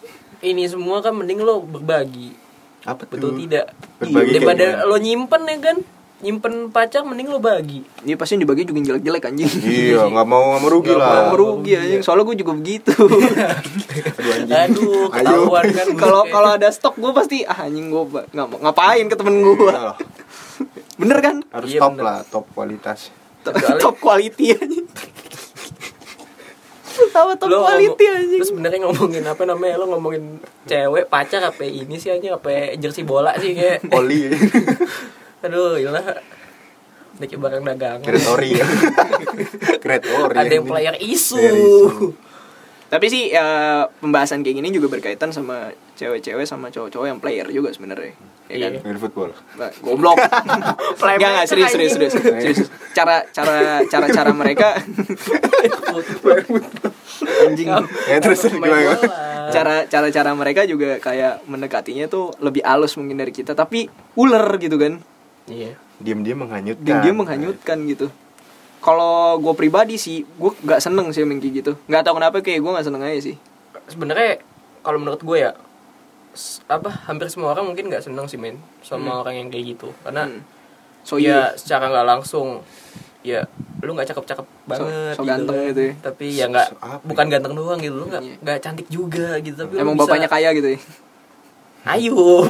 ini 0.42 0.66
semua 0.66 0.98
kan 1.00 1.14
mending 1.14 1.38
lo 1.38 1.58
berbagi 1.60 2.34
Apa 2.82 3.02
tuh? 3.02 3.14
betul 3.14 3.30
tidak 3.38 3.72
Berbagi 3.98 4.14
kayak 4.14 4.34
daripada 4.36 4.66
lo 4.84 4.96
nyimpen 4.98 5.42
ya 5.44 5.58
kan 5.60 5.76
nyimpen 6.22 6.70
pacar 6.70 7.02
mending 7.02 7.26
lo 7.26 7.38
bagi 7.38 7.82
Ini 8.00 8.14
pasti 8.14 8.34
yang 8.34 8.46
dibagi 8.46 8.62
juga 8.62 8.78
yang 8.78 8.88
jelek-jelek 8.94 9.22
anjing. 9.26 9.50
Iya, 9.58 10.06
nggak 10.06 10.22
mau 10.24 10.42
nggak 10.48 10.62
mau 10.62 10.70
rugi 10.70 10.92
lah. 10.92 11.08
Nggak 11.10 11.26
merugi 11.30 11.72
anjing. 11.74 12.00
Soalnya 12.00 12.24
gue 12.24 12.36
juga 12.38 12.52
begitu. 12.54 12.94
Aduh 12.96 14.30
anjing. 14.32 14.52
aduh 14.54 15.06
ketahuan 15.10 15.66
kan 15.68 15.86
Kalau 16.02 16.22
kalau 16.24 16.50
ada 16.52 16.68
stok 16.68 16.94
gue 16.96 17.10
pasti 17.10 17.42
ah 17.42 17.66
anjing 17.66 17.90
gue 17.90 18.02
nggak 18.24 18.46
mau 18.46 18.58
ngapain 18.60 19.04
ke 19.04 19.14
temen 19.14 19.34
gue. 19.38 19.54
Iya, 19.68 19.92
Bener 21.00 21.18
kan? 21.18 21.36
Harus 21.50 21.68
Iya, 21.68 21.80
top 21.80 21.92
bener. 21.92 22.04
lah, 22.04 22.18
top 22.24 22.44
kualitas. 22.52 23.10
Top 23.76 23.98
quality 23.98 24.54
anjing. 24.54 24.86
Tahu 26.92 27.28
top 27.34 27.48
lo 27.48 27.64
quality 27.64 28.04
anjing. 28.06 28.38
Terus 28.38 28.50
sebenarnya 28.50 28.78
ngomongin 28.84 29.24
apa 29.24 29.42
namanya 29.42 29.74
lo 29.76 29.90
ngomongin 29.90 30.38
cewek 30.64 31.08
pacar 31.08 31.42
apa 31.42 31.64
ini 31.64 31.96
sih 31.96 32.08
aja 32.08 32.36
apa 32.36 32.76
jersey 32.76 33.02
bola 33.02 33.34
sih 33.36 33.52
kayak 33.52 33.88
Oli, 33.90 34.30
aduh 35.42 35.78
Udah 37.12 37.28
kayak 37.28 37.42
barang 37.44 37.62
dagangan 37.68 38.08
Great 38.08 38.26
Ori 38.26 38.50
ya. 38.56 38.66
Great 39.84 40.04
Ori. 40.16 40.34
ada 40.34 40.48
yang 40.48 40.64
player 40.64 40.96
isu 40.96 41.36
Player 41.36 41.54
isu. 41.54 42.08
Tapi 42.92 43.08
sih 43.08 43.32
ya, 43.32 43.44
pembahasan 44.04 44.44
kayak 44.44 44.60
gini 44.60 44.68
juga 44.68 44.92
berkaitan 44.92 45.32
sama 45.32 45.72
cewek-cewek 45.96 46.44
sama 46.44 46.68
cowok-cowok 46.68 47.06
yang 47.08 47.20
player 47.24 47.48
juga 47.48 47.72
sebenarnya. 47.72 48.12
Ya 48.52 48.68
kan? 48.68 48.72
Iya. 48.76 48.84
Main 48.84 49.00
football. 49.00 49.32
Nah, 49.56 49.72
goblok. 49.80 50.20
Enggak 51.00 51.30
enggak 51.32 51.46
serius 51.48 51.72
serius 51.72 51.92
serius. 51.96 52.12
serius. 52.20 52.68
Cara 52.92 53.24
cara 53.32 53.80
cara 53.88 54.06
cara 54.12 54.30
mereka 54.36 54.76
anjing. 57.48 57.68
Ya 58.12 58.16
terus 58.20 58.40
gimana? 58.44 58.76
bola. 58.76 58.94
Cara 59.48 59.74
cara 59.88 60.06
cara 60.12 60.30
mereka 60.36 60.68
juga 60.68 61.00
kayak 61.00 61.48
mendekatinya 61.48 62.12
tuh 62.12 62.36
lebih 62.44 62.60
halus 62.60 62.92
mungkin 63.00 63.16
dari 63.16 63.32
kita 63.32 63.56
tapi 63.56 63.88
ular 64.20 64.60
gitu 64.60 64.76
kan. 64.76 65.00
Iya 65.46 65.72
Diam-diam 65.96 66.38
menghanyutkan. 66.40 66.82
Dan 66.82 66.96
dia 67.00 67.12
menghanyutkan 67.12 67.78
gitu. 67.86 68.10
Kalau 68.78 69.38
gue 69.38 69.54
pribadi 69.54 69.94
sih, 69.94 70.26
gue 70.26 70.50
nggak 70.58 70.80
seneng 70.80 71.08
sih 71.08 71.22
kayak 71.22 71.52
gitu. 71.54 71.72
Nggak 71.86 72.02
tahu 72.02 72.18
kenapa 72.18 72.36
kayak 72.38 72.58
gue 72.58 72.70
nggak 72.70 72.84
seneng 72.84 73.02
aja 73.02 73.20
sih. 73.22 73.36
sebenarnya 73.84 74.38
kalau 74.80 74.98
menurut 74.98 75.18
gue 75.20 75.38
ya 75.40 75.54
apa 76.66 76.90
hampir 77.04 77.28
semua 77.28 77.52
orang 77.52 77.66
mungkin 77.66 77.86
nggak 77.86 78.02
seneng 78.02 78.24
sih 78.24 78.34
men 78.34 78.56
sama 78.80 79.20
orang 79.20 79.36
yang 79.36 79.48
kayak 79.48 79.76
gitu 79.76 79.90
karena 80.00 80.24
Hmm. 80.24 80.40
So 81.02 81.18
ya 81.18 81.20
iya. 81.20 81.40
secara 81.54 81.86
nggak 81.86 82.06
langsung 82.08 82.62
ya 83.20 83.42
lu 83.78 83.90
nggak 83.92 84.06
cakep-cakep 84.08 84.46
banget 84.64 85.12
so 85.12 85.22
ganteng 85.22 85.50
kan. 85.52 85.68
gitu 85.68 85.80
ya. 85.82 85.92
tapi 86.00 86.26
ya 86.32 86.44
nggak 86.46 86.68
So 86.72 86.98
bukan 87.04 87.26
ganteng 87.28 87.52
doang 87.52 87.78
gitu 87.78 87.94
lu 87.96 88.06
nggak 88.06 88.22
Iya. 88.22 88.34
nggak 88.38 88.58
cantik 88.60 88.86
juga 88.88 89.38
gitu 89.40 89.56
tapi 89.56 89.74
Emang 89.76 89.94
bisa- 89.94 90.06
bapaknya 90.08 90.28
kaya 90.28 90.48
gitu 90.52 90.68
ya. 90.72 90.80
Ayub 91.82 92.46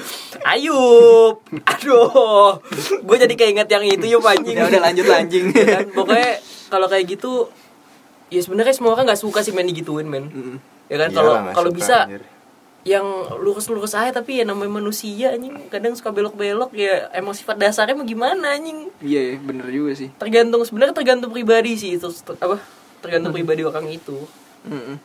Ayub 0.52 1.36
Aduh 1.64 2.58
Gue 3.00 3.16
jadi 3.16 3.32
keinget 3.32 3.66
yang 3.66 3.84
itu 3.84 4.06
yuk 4.08 4.22
anjing 4.22 4.54
Ya 4.54 4.66
udah 4.66 4.82
lanjut 4.82 5.06
anjing. 5.06 5.46
Kan? 5.54 5.86
Pokoknya 5.90 6.42
kalau 6.66 6.86
kayak 6.86 7.06
gitu 7.08 7.48
Ya 8.28 8.40
sebenarnya 8.40 8.74
semua 8.74 8.92
orang 8.92 9.06
gak 9.06 9.20
suka 9.20 9.40
sih 9.40 9.50
main 9.50 9.64
digituin 9.64 10.04
men 10.04 10.26
Mm. 10.26 10.56
Ya 10.84 10.96
kan 10.98 11.10
kalau 11.12 11.32
kalau 11.50 11.70
bisa 11.70 12.04
anjir. 12.04 12.20
yang 12.84 13.06
lurus-lurus 13.38 13.94
aja 13.94 14.12
tapi 14.12 14.36
ya 14.36 14.44
namanya 14.44 14.76
manusia 14.76 15.32
anjing 15.32 15.56
kadang 15.68 15.94
suka 15.94 16.10
belok-belok 16.10 16.74
ya 16.74 17.08
emang 17.10 17.32
sifat 17.32 17.56
dasarnya 17.56 17.94
mau 17.94 18.04
gimana 18.04 18.52
anjing 18.52 18.92
Iya, 19.00 19.20
iya, 19.24 19.36
bener 19.38 19.64
juga 19.68 19.94
sih. 19.94 20.12
tergantung 20.14 20.60
sebenarnya 20.60 20.92
tergantung 20.92 21.30
pribadi 21.30 21.72
sih 21.74 21.96
itu 21.96 22.04
apa 22.34 22.60
tergantung 23.00 23.32
pribadi 23.32 23.62
orang 23.62 23.88
itu 23.88 24.28
Mm-mm. 24.62 25.00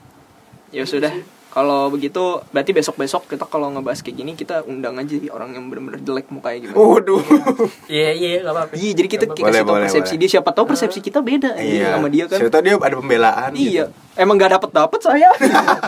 Ya 0.69 0.83
sudah, 0.83 1.15
Kalau 1.49 1.89
begitu 1.89 2.21
berarti 2.53 2.71
besok-besok 2.71 3.25
kita 3.25 3.49
kalau 3.49 3.73
ngebahas 3.73 4.05
kayak 4.05 4.17
gini 4.17 4.31
kita 4.33 4.61
undang 4.63 5.01
aja 5.01 5.17
orang 5.33 5.57
yang 5.57 5.65
bener-bener 5.65 5.97
jelek 5.99 6.29
mukanya 6.29 6.69
gimana. 6.69 6.77
Waduh. 6.77 7.23
Iya 7.89 8.09
iya 8.13 8.29
nggak 8.45 8.53
apa-apa. 8.53 8.73
Iya, 8.77 8.91
jadi 8.93 9.07
kita 9.09 9.23
kasih 9.33 9.65
tahu 9.65 9.77
persepsi 9.81 10.13
boleh. 10.13 10.21
dia. 10.21 10.29
Siapa 10.29 10.49
tahu 10.53 10.65
persepsi 10.69 10.99
kita 11.01 11.19
beda 11.19 11.57
Iya. 11.57 11.97
sama 11.97 12.07
dia 12.07 12.25
kan. 12.29 12.37
Siapa 12.37 12.51
tahu 12.53 12.61
dia 12.61 12.73
ada 12.77 12.95
pembelaan. 12.95 13.51
Iya. 13.57 13.89
gitu. 13.89 14.08
Emang 14.19 14.35
gak 14.35 14.51
dapet 14.51 14.69
dapet 14.69 14.99
saya. 14.99 15.31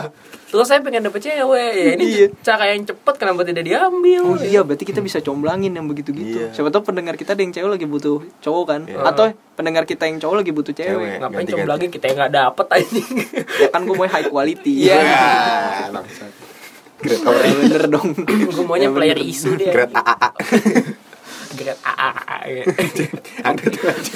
Terus 0.50 0.64
saya 0.64 0.80
pengen 0.80 1.00
dapet 1.02 1.20
cewek. 1.22 1.72
Ya 1.74 1.92
ini 1.94 2.04
Iya. 2.04 2.26
cara 2.40 2.68
yang 2.68 2.80
cepet 2.82 3.14
kenapa 3.14 3.40
tidak 3.40 3.60
diambil? 3.62 4.20
Oh 4.26 4.36
iya, 4.38 4.60
berarti 4.60 4.84
kita 4.84 5.00
bisa 5.00 5.20
comblangin 5.20 5.68
yang 5.70 5.84
begitu-gitu. 5.84 6.44
Iya. 6.44 6.48
Siapa 6.50 6.68
tahu 6.68 6.88
pendengar 6.88 7.14
kita 7.14 7.32
ada 7.32 7.40
yang 7.40 7.52
cewek 7.52 7.70
lagi 7.70 7.84
butuh 7.84 8.20
cowok 8.38 8.64
kan? 8.66 8.80
Iya. 8.84 9.00
Atau 9.02 9.24
pendengar 9.52 9.84
kita 9.84 10.04
yang 10.04 10.16
cowok 10.18 10.36
lagi 10.38 10.50
butuh 10.50 10.72
cewek. 10.74 10.92
Cewek. 10.92 11.12
Ngapain 11.18 11.32
Ganti-ganti. 11.38 11.56
comblangin 11.58 11.88
kita 11.90 12.04
yang 12.06 12.16
nggak 12.18 12.32
dapet 12.34 12.66
anjing. 12.70 13.10
Ya 13.58 13.68
kan 13.68 13.80
gue 13.84 13.94
mau 13.94 14.04
high 14.06 14.28
quality. 14.28 14.74
Iya. 14.82 14.96
Ya, 14.96 16.00
Oh, 17.02 17.34
Ori. 17.34 17.50
bener 17.66 17.84
dong. 17.90 18.14
Gue 18.14 18.62
maunya 18.62 18.86
Ya, 18.86 18.94
player 18.94 19.18
isu 19.18 19.58
dia. 19.58 19.74
Great 19.74 19.90
AAA. 21.52 22.08
ya. 22.48 22.64
Ada 23.44 23.64
tuh 23.68 23.84
aja. 23.86 24.12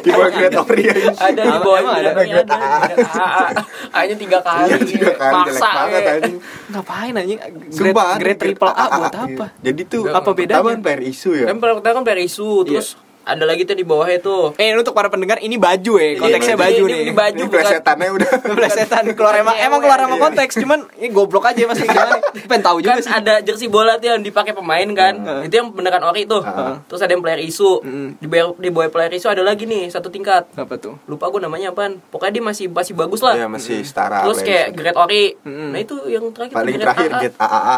Di 0.00 0.08
bawah 0.08 0.30
Great 0.32 0.54
Ori. 0.56 0.84
Ada 1.12 1.40
di 1.40 1.58
bawah 1.60 1.80
ada? 1.92 2.10
Great 2.16 2.48
AAA. 2.48 3.46
Hanya 3.94 4.14
tiga 4.16 4.38
kali. 4.40 4.68
Iya, 4.68 4.76
tiga 4.80 5.10
kali 5.14 5.34
jelek 5.44 5.60
Maksa, 5.60 5.68
banget 5.70 6.00
ya. 6.02 6.12
anjing. 6.18 6.36
Ngapain 6.72 7.12
anjing? 7.14 7.38
Grade, 7.70 8.00
grade 8.18 8.38
triple 8.40 8.72
A 8.72 8.84
buat 8.88 9.12
gitu. 9.12 9.18
apa? 9.24 9.46
Jadi 9.60 9.82
tuh 9.86 10.02
Apa 10.08 10.30
bedanya? 10.32 10.62
Pertama 10.62 10.74
kan 10.74 10.80
player 10.82 11.02
isu 11.04 11.30
ya. 11.36 11.46
Kan 11.50 11.56
pertama 11.60 11.94
kan 12.00 12.02
player 12.04 12.20
isu 12.24 12.48
terus 12.64 12.88
ada 13.24 13.44
lagi 13.44 13.64
tuh 13.64 13.72
di 13.72 13.82
bawahnya 13.82 14.20
tuh. 14.20 14.52
Eh, 14.54 14.70
untuk 14.72 14.92
para 14.92 15.08
pendengar 15.08 15.36
ini 15.38 15.56
baju 15.56 15.92
ya, 15.96 16.16
konteksnya 16.16 16.54
Ini- 16.54 16.62
baju 16.62 16.82
ini- 16.82 16.92
nih. 16.92 17.02
Ini 17.02 17.12
baju 17.12 17.34
Ini 17.34 17.44
bukan. 17.44 17.56
plesetannya 17.58 18.08
udah. 18.10 18.30
Plesetan 18.58 19.04
keluar 19.12 19.34
emang 19.34 19.56
emang 19.56 19.80
keluar 19.80 19.98
sama 19.98 20.16
konteks, 20.18 20.54
cuman 20.56 20.78
ini 20.94 21.08
goblok 21.08 21.44
aja 21.44 21.64
pasti 21.66 21.84
gimana. 21.84 22.20
Pengen 22.48 22.62
tahu 22.62 22.76
juga 22.78 22.94
Kan 22.94 23.00
sih. 23.00 23.10
ada 23.10 23.34
jersey 23.40 23.66
bola 23.66 23.96
tuh 23.96 24.08
yang 24.08 24.20
dipakai 24.20 24.52
pemain 24.52 24.88
kan. 24.92 25.14
Itu 25.42 25.54
yang 25.54 25.68
beneran 25.68 26.02
ori 26.02 26.24
tuh. 26.24 26.44
Terus 26.84 27.00
ada 27.00 27.10
yang 27.10 27.20
player 27.20 27.40
isu. 27.40 27.80
Di 28.14 28.26
bawah 28.26 28.54
di 28.54 28.68
bawah 28.68 28.88
player 28.88 29.12
isu 29.12 29.26
ada 29.26 29.40
lagi 29.40 29.64
nih 29.64 29.88
satu 29.88 30.08
tingkat. 30.08 30.44
Apa 30.52 30.76
tuh? 30.76 31.00
Lupa 31.04 31.26
gue 31.28 31.40
namanya 31.40 31.72
apaan. 31.72 31.98
Pokoknya 32.06 32.32
dia 32.32 32.44
masih 32.44 32.66
masih 32.68 32.92
bagus 32.92 33.20
lah. 33.20 33.34
Iya, 33.34 33.46
masih 33.46 33.80
setara. 33.80 34.22
Terus 34.22 34.40
kayak 34.40 34.66
grade 34.72 34.98
ori. 34.98 35.24
Nah 35.44 35.78
itu 35.78 35.96
yang 36.06 36.28
terakhir 36.30 36.54
paling 36.54 36.74
grade 36.74 36.86
terakhir. 36.86 37.10
Get 37.22 37.34
AAA. 37.34 37.76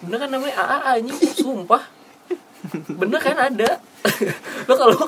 Bener 0.00 0.16
kan 0.16 0.28
namanya 0.28 0.54
AA 0.56 0.78
anjing 0.96 1.18
sumpah. 1.34 1.82
Bener 2.90 3.18
kan 3.18 3.36
ada. 3.36 3.70
Lo 4.68 4.74
kalau 4.74 4.94
lo 4.94 5.06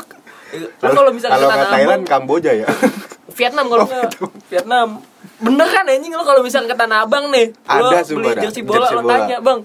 kalau 0.82 1.10
misalnya 1.10 1.38
kalau 1.38 1.48
ke 1.48 1.66
Thailand 1.68 2.02
Abang, 2.02 2.10
Kamboja 2.10 2.52
ya. 2.52 2.66
Vietnam 3.38 3.66
kalau 3.66 3.84
nggak 3.86 4.10
Vietnam. 4.48 4.88
Bener 5.38 5.66
kan 5.66 5.84
anjing 5.86 6.10
lo 6.10 6.20
kalau 6.20 6.42
misalnya 6.42 6.68
ke 6.68 6.76
Tanah 6.76 6.98
Abang 7.02 7.30
nih, 7.30 7.48
lo 7.48 7.88
Ada, 7.88 8.02
beli 8.02 8.04
sumpah 8.04 8.30
ada. 8.30 8.42
jersey 8.42 8.62
bola 8.62 8.76
Jersey 8.82 8.94
lo 8.94 9.02
bola. 9.02 9.12
tanya, 9.16 9.38
"Bang, 9.40 9.60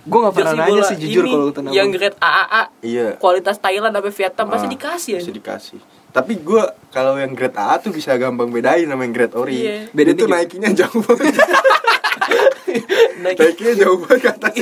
Gue 0.00 0.20
gak 0.22 0.32
pernah 0.32 0.52
nanya 0.54 0.72
bola 0.72 0.82
sih 0.86 0.96
jujur 0.96 1.22
kalau 1.22 1.44
ke 1.44 1.54
Tanah 1.54 1.70
yang 1.70 1.84
Abang. 1.84 2.00
grade 2.00 2.16
AAA 2.18 2.62
Iya. 2.80 3.08
kualitas 3.18 3.56
Thailand 3.58 3.92
sampai 3.92 4.12
Vietnam 4.14 4.46
pasti 4.48 4.64
Ah, 4.64 4.72
dikasih 4.72 5.10
ya 5.10 5.20
Bisa 5.20 5.32
dikasih. 5.34 5.78
Tapi 6.08 6.32
gue 6.40 6.62
kalau 6.88 7.12
yang 7.14 7.32
grade 7.34 7.52
AA 7.54 7.74
tuh 7.78 7.90
bisa 7.90 8.16
gampang 8.16 8.48
bedain 8.48 8.86
sama 8.86 9.02
yang 9.02 9.12
grade 9.12 9.34
ori. 9.34 9.58
Iya. 9.58 9.76
Beda 9.90 10.10
itu 10.10 10.24
dikit. 10.24 10.32
naikinya 10.32 10.70
jauh 10.72 11.00
banget. 11.02 11.34
Naik- 13.18 13.38
naikinya 13.38 13.74
jauh 13.76 13.98
banget 13.98 14.20
ke 14.22 14.28
atas. 14.30 14.52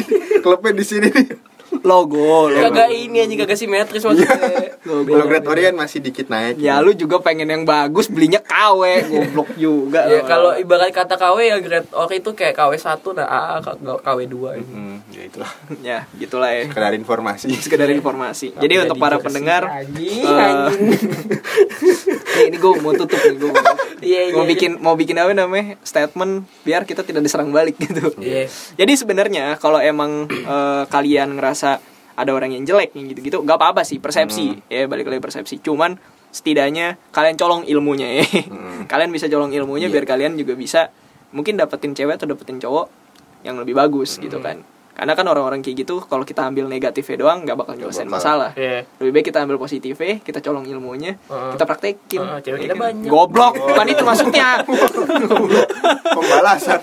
Klubnya 0.41 0.73
di 0.73 0.85
sini 0.85 1.07
nih. 1.07 1.27
Logo, 1.81 2.49
logo. 2.49 2.63
kagak 2.63 2.89
ini 2.91 3.21
aja 3.21 3.35
kagak 3.37 3.59
simetris 3.59 4.01
maksudnya 4.01 4.33
Logo. 4.89 5.11
Kalau 5.11 5.27
grade 5.27 5.47
ori 5.47 5.61
kan 5.65 5.75
masih 5.75 5.99
dikit 5.99 6.27
naik. 6.27 6.57
Ya 6.57 6.79
lu 6.79 6.93
juga 6.93 7.19
pengen 7.19 7.47
yang 7.47 7.63
bagus 7.63 8.07
belinya 8.07 8.39
KW, 8.39 8.81
goblok 9.09 9.51
juga. 9.57 10.07
ya 10.07 10.23
kalau 10.23 10.55
ibarat 10.55 10.91
kata 10.91 11.17
KW 11.17 11.39
ya 11.43 11.59
grade 11.59 11.91
ori 11.91 12.19
itu 12.19 12.31
kayak 12.33 12.55
KW 12.55 12.73
1 12.73 13.03
nah 13.13 13.27
AA 13.27 13.57
KW 13.99 14.19
2 14.25 14.63
Hmm, 14.67 15.03
ya 15.11 15.23
itulah. 15.23 15.51
ya 15.91 15.99
gitulah 16.15 16.51
ya. 16.51 16.65
Sekedar 16.67 16.95
informasi. 16.95 17.47
Sekedar 17.65 17.89
informasi. 17.91 18.55
Jadi 18.55 18.75
untuk 18.79 18.97
para 18.97 19.19
pendengar 19.19 19.67
anjing 19.67 20.23
eh, 20.23 20.47
anjing 20.47 20.81
ini 22.39 22.57
gue 22.57 22.73
mau 22.79 22.93
tutup 22.93 23.17
nih 23.17 23.35
gue 23.35 23.51
mau, 23.51 23.65
Iya, 23.97 24.21
iya, 24.29 24.35
mau 24.37 24.45
iya. 24.45 24.51
bikin 24.53 24.71
mau 24.77 24.95
bikin 24.95 25.17
apa 25.17 25.33
namanya 25.33 25.81
statement 25.81 26.45
biar 26.63 26.85
kita 26.85 27.01
tidak 27.01 27.25
diserang 27.25 27.49
balik 27.49 27.81
gitu. 27.81 28.13
Iya. 28.21 28.45
Jadi 28.77 28.93
sebenarnya 28.95 29.57
kalau 29.57 29.81
emang 29.81 30.29
eh, 30.29 30.85
kalian 30.87 31.37
ngerasa 31.37 31.76
ada 32.17 32.33
orang 32.33 32.53
yang 32.57 32.65
jelek 32.65 32.97
yang 32.97 33.13
gitu-gitu, 33.13 33.45
nggak 33.45 33.61
apa-apa 33.61 33.85
sih 33.85 34.01
persepsi 34.01 34.57
ya 34.73 34.89
balik 34.89 35.07
lagi 35.07 35.21
persepsi. 35.21 35.61
Cuman 35.61 36.01
setidaknya 36.33 36.97
kalian 37.13 37.37
colong 37.37 37.63
ilmunya 37.69 38.21
ya. 38.21 38.25
kalian 38.93 39.13
bisa 39.13 39.29
colong 39.29 39.53
ilmunya 39.53 39.93
biar 39.93 40.09
kalian 40.09 40.37
juga 40.37 40.57
bisa 40.57 40.91
mungkin 41.37 41.61
dapetin 41.61 41.93
cewek 41.93 42.17
atau 42.17 42.29
dapetin 42.29 42.57
cowok 42.57 42.89
yang 43.45 43.61
lebih 43.61 43.77
bagus 43.77 44.17
gitu 44.17 44.41
kan. 44.41 44.65
Karena 44.97 45.13
kan 45.13 45.29
orang-orang 45.29 45.61
kayak 45.61 45.85
gitu 45.85 46.01
kalau 46.01 46.25
kita 46.25 46.41
ambil 46.43 46.65
negatifnya 46.67 47.17
doang 47.19 47.45
nggak 47.45 47.53
bakal 47.55 47.77
nyelesain 47.77 48.09
masalah. 48.09 48.57
Iya. 48.57 48.89
Lebih 48.97 49.13
baik 49.13 49.27
kita 49.29 49.45
ambil 49.45 49.57
positifnya, 49.57 50.19
kita 50.19 50.41
colong 50.41 50.65
ilmunya, 50.65 51.21
Heeh. 51.21 51.53
kita 51.53 51.65
praktekin. 51.65 52.19
Heeh, 52.19 52.39
cewek 52.41 52.57
Ya 52.57 52.65
kita 52.65 52.75
kan? 52.75 52.83
banyak. 52.83 53.11
Goblok, 53.13 53.55
bukan 53.61 53.87
itu 53.87 54.03
maksudnya. 54.03 54.49
Pembalasan 56.17 56.81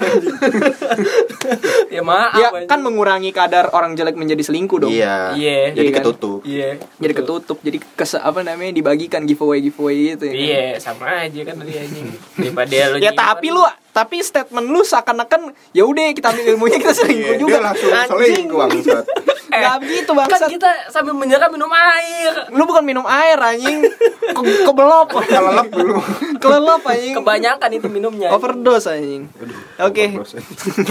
ya 1.90 2.02
maaf 2.02 2.34
ya 2.36 2.48
anjing. 2.50 2.70
kan 2.70 2.80
mengurangi 2.80 3.32
kadar 3.32 3.70
orang 3.72 3.94
jelek 3.94 4.14
menjadi 4.14 4.44
selingkuh 4.44 4.78
dong. 4.80 4.94
Iya. 4.94 5.34
Iya. 5.34 5.74
Jadi 5.74 5.82
Iya 5.82 5.90
kan? 5.90 5.98
ketutup. 6.00 6.40
Iya. 6.44 6.70
Jadi 6.96 7.14
ketutup, 7.16 7.58
jadi 7.60 7.78
kese 7.98 8.18
apa 8.20 8.40
namanya 8.42 8.74
dibagikan 8.74 9.26
giveaway 9.26 9.58
giveaway 9.60 10.14
gitu 10.14 10.24
ya. 10.24 10.32
kan? 10.32 10.38
Iya, 10.40 10.64
sama 10.78 11.06
aja 11.26 11.42
kan 11.42 11.56
tadi 11.58 11.74
anjing. 11.76 12.08
Daripada 12.38 12.78
lu 12.90 12.96
Ya 13.00 13.12
tapi 13.12 13.48
lu 13.50 13.64
tapi 13.94 14.20
statement 14.20 14.66
lu 14.66 14.82
seakan-akan 14.82 15.54
ya 15.70 15.86
udah 15.86 16.12
kita 16.12 16.28
ambil 16.28 16.46
ilmunya 16.50 16.78
kita 16.78 16.94
selingkuh 16.94 17.30
Iya, 17.30 17.38
juga. 17.38 17.52
dia 17.52 17.62
langsung 17.64 17.90
Anjing. 17.90 18.18
selingkuh 18.34 18.58
bangsat. 18.64 19.06
Gak 19.54 19.78
begitu 19.80 20.10
kan 20.10 20.18
bangsat. 20.26 20.50
kita 20.50 20.70
sambil 20.90 21.14
menyerah 21.14 21.46
minum 21.48 21.70
air. 21.70 22.34
Lu 22.50 22.66
bukan 22.66 22.82
minum 22.82 23.06
air 23.06 23.38
anjing. 23.38 23.86
Ke- 24.34 24.66
Kebelop. 24.66 25.14
Kelelep 25.14 25.70
dulu. 25.70 26.02
Kelelep 26.42 26.82
anjing. 26.84 27.14
Kebanyakan 27.16 27.70
itu 27.72 27.86
minumnya. 27.88 28.34
Overdose 28.34 28.90
anjing. 28.90 29.30
Oke. 29.78 30.10
overdose. 30.10 30.42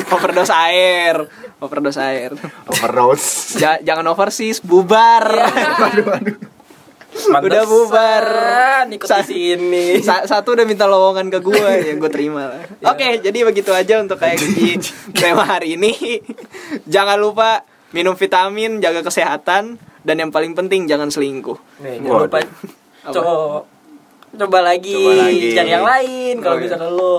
Overdose 0.09 0.55
air. 0.55 1.17
Overdose 1.59 1.99
air. 1.99 2.31
Overdose. 2.65 3.59
Ja- 3.59 3.83
jangan 3.83 4.07
oversis, 4.07 4.63
bubar. 4.63 5.27
Aduh, 5.91 6.07
aduh. 6.07 6.37
Udah 7.13 7.65
bubar. 7.65 8.25
Ikut 8.89 9.05
Sa- 9.05 9.23
sini. 9.23 10.01
Sa- 10.01 10.25
satu 10.25 10.53
udah 10.53 10.65
minta 10.65 10.85
lowongan 10.85 11.29
ke 11.29 11.39
gue 11.39 11.61
ya 11.83 11.93
gue 11.95 12.11
terima 12.11 12.49
lah. 12.49 12.65
Oke, 12.89 13.21
jadi 13.21 13.39
begitu 13.43 13.71
aja 13.71 14.01
untuk 14.01 14.17
kayak 14.17 14.41
di 14.41 14.81
tema 15.13 15.45
hari 15.45 15.77
ini. 15.77 15.93
Jangan 16.85 17.17
lupa 17.17 17.63
minum 17.93 18.17
vitamin, 18.17 18.81
jaga 18.81 19.05
kesehatan, 19.05 19.77
dan 20.03 20.17
yang 20.17 20.33
paling 20.33 20.53
penting 20.53 20.89
jangan 20.89 21.13
selingkuh. 21.13 21.57
Nih, 21.81 22.01
jangan 22.01 22.21
lupa. 22.25 22.39
Coba 23.05 23.33
coba 24.33 24.59
lagi, 24.65 24.97
Coba 24.97 25.29
lagi. 25.29 25.53
cari 25.53 25.71
yang 25.71 25.85
lain 25.85 26.35
kalau 26.41 26.57
Oke. 26.57 26.65
misalkan 26.65 26.91
lu 26.91 27.15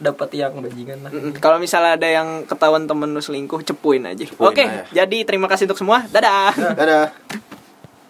dapat 0.00 0.28
yang 0.32 0.52
bajingan 0.58 0.98
lah. 1.04 1.10
Kalau 1.38 1.60
misalnya 1.60 1.94
ada 1.94 2.08
yang 2.08 2.28
ketahuan 2.42 2.88
temen 2.88 3.12
lu 3.12 3.20
selingkuh, 3.20 3.62
cepuin 3.62 4.02
aja. 4.02 4.26
Oke, 4.40 4.64
aja. 4.64 4.82
jadi 4.90 5.18
terima 5.22 5.46
kasih 5.46 5.70
untuk 5.70 5.78
semua. 5.78 6.02
Dadah. 6.08 6.74
Dadah. 6.74 7.06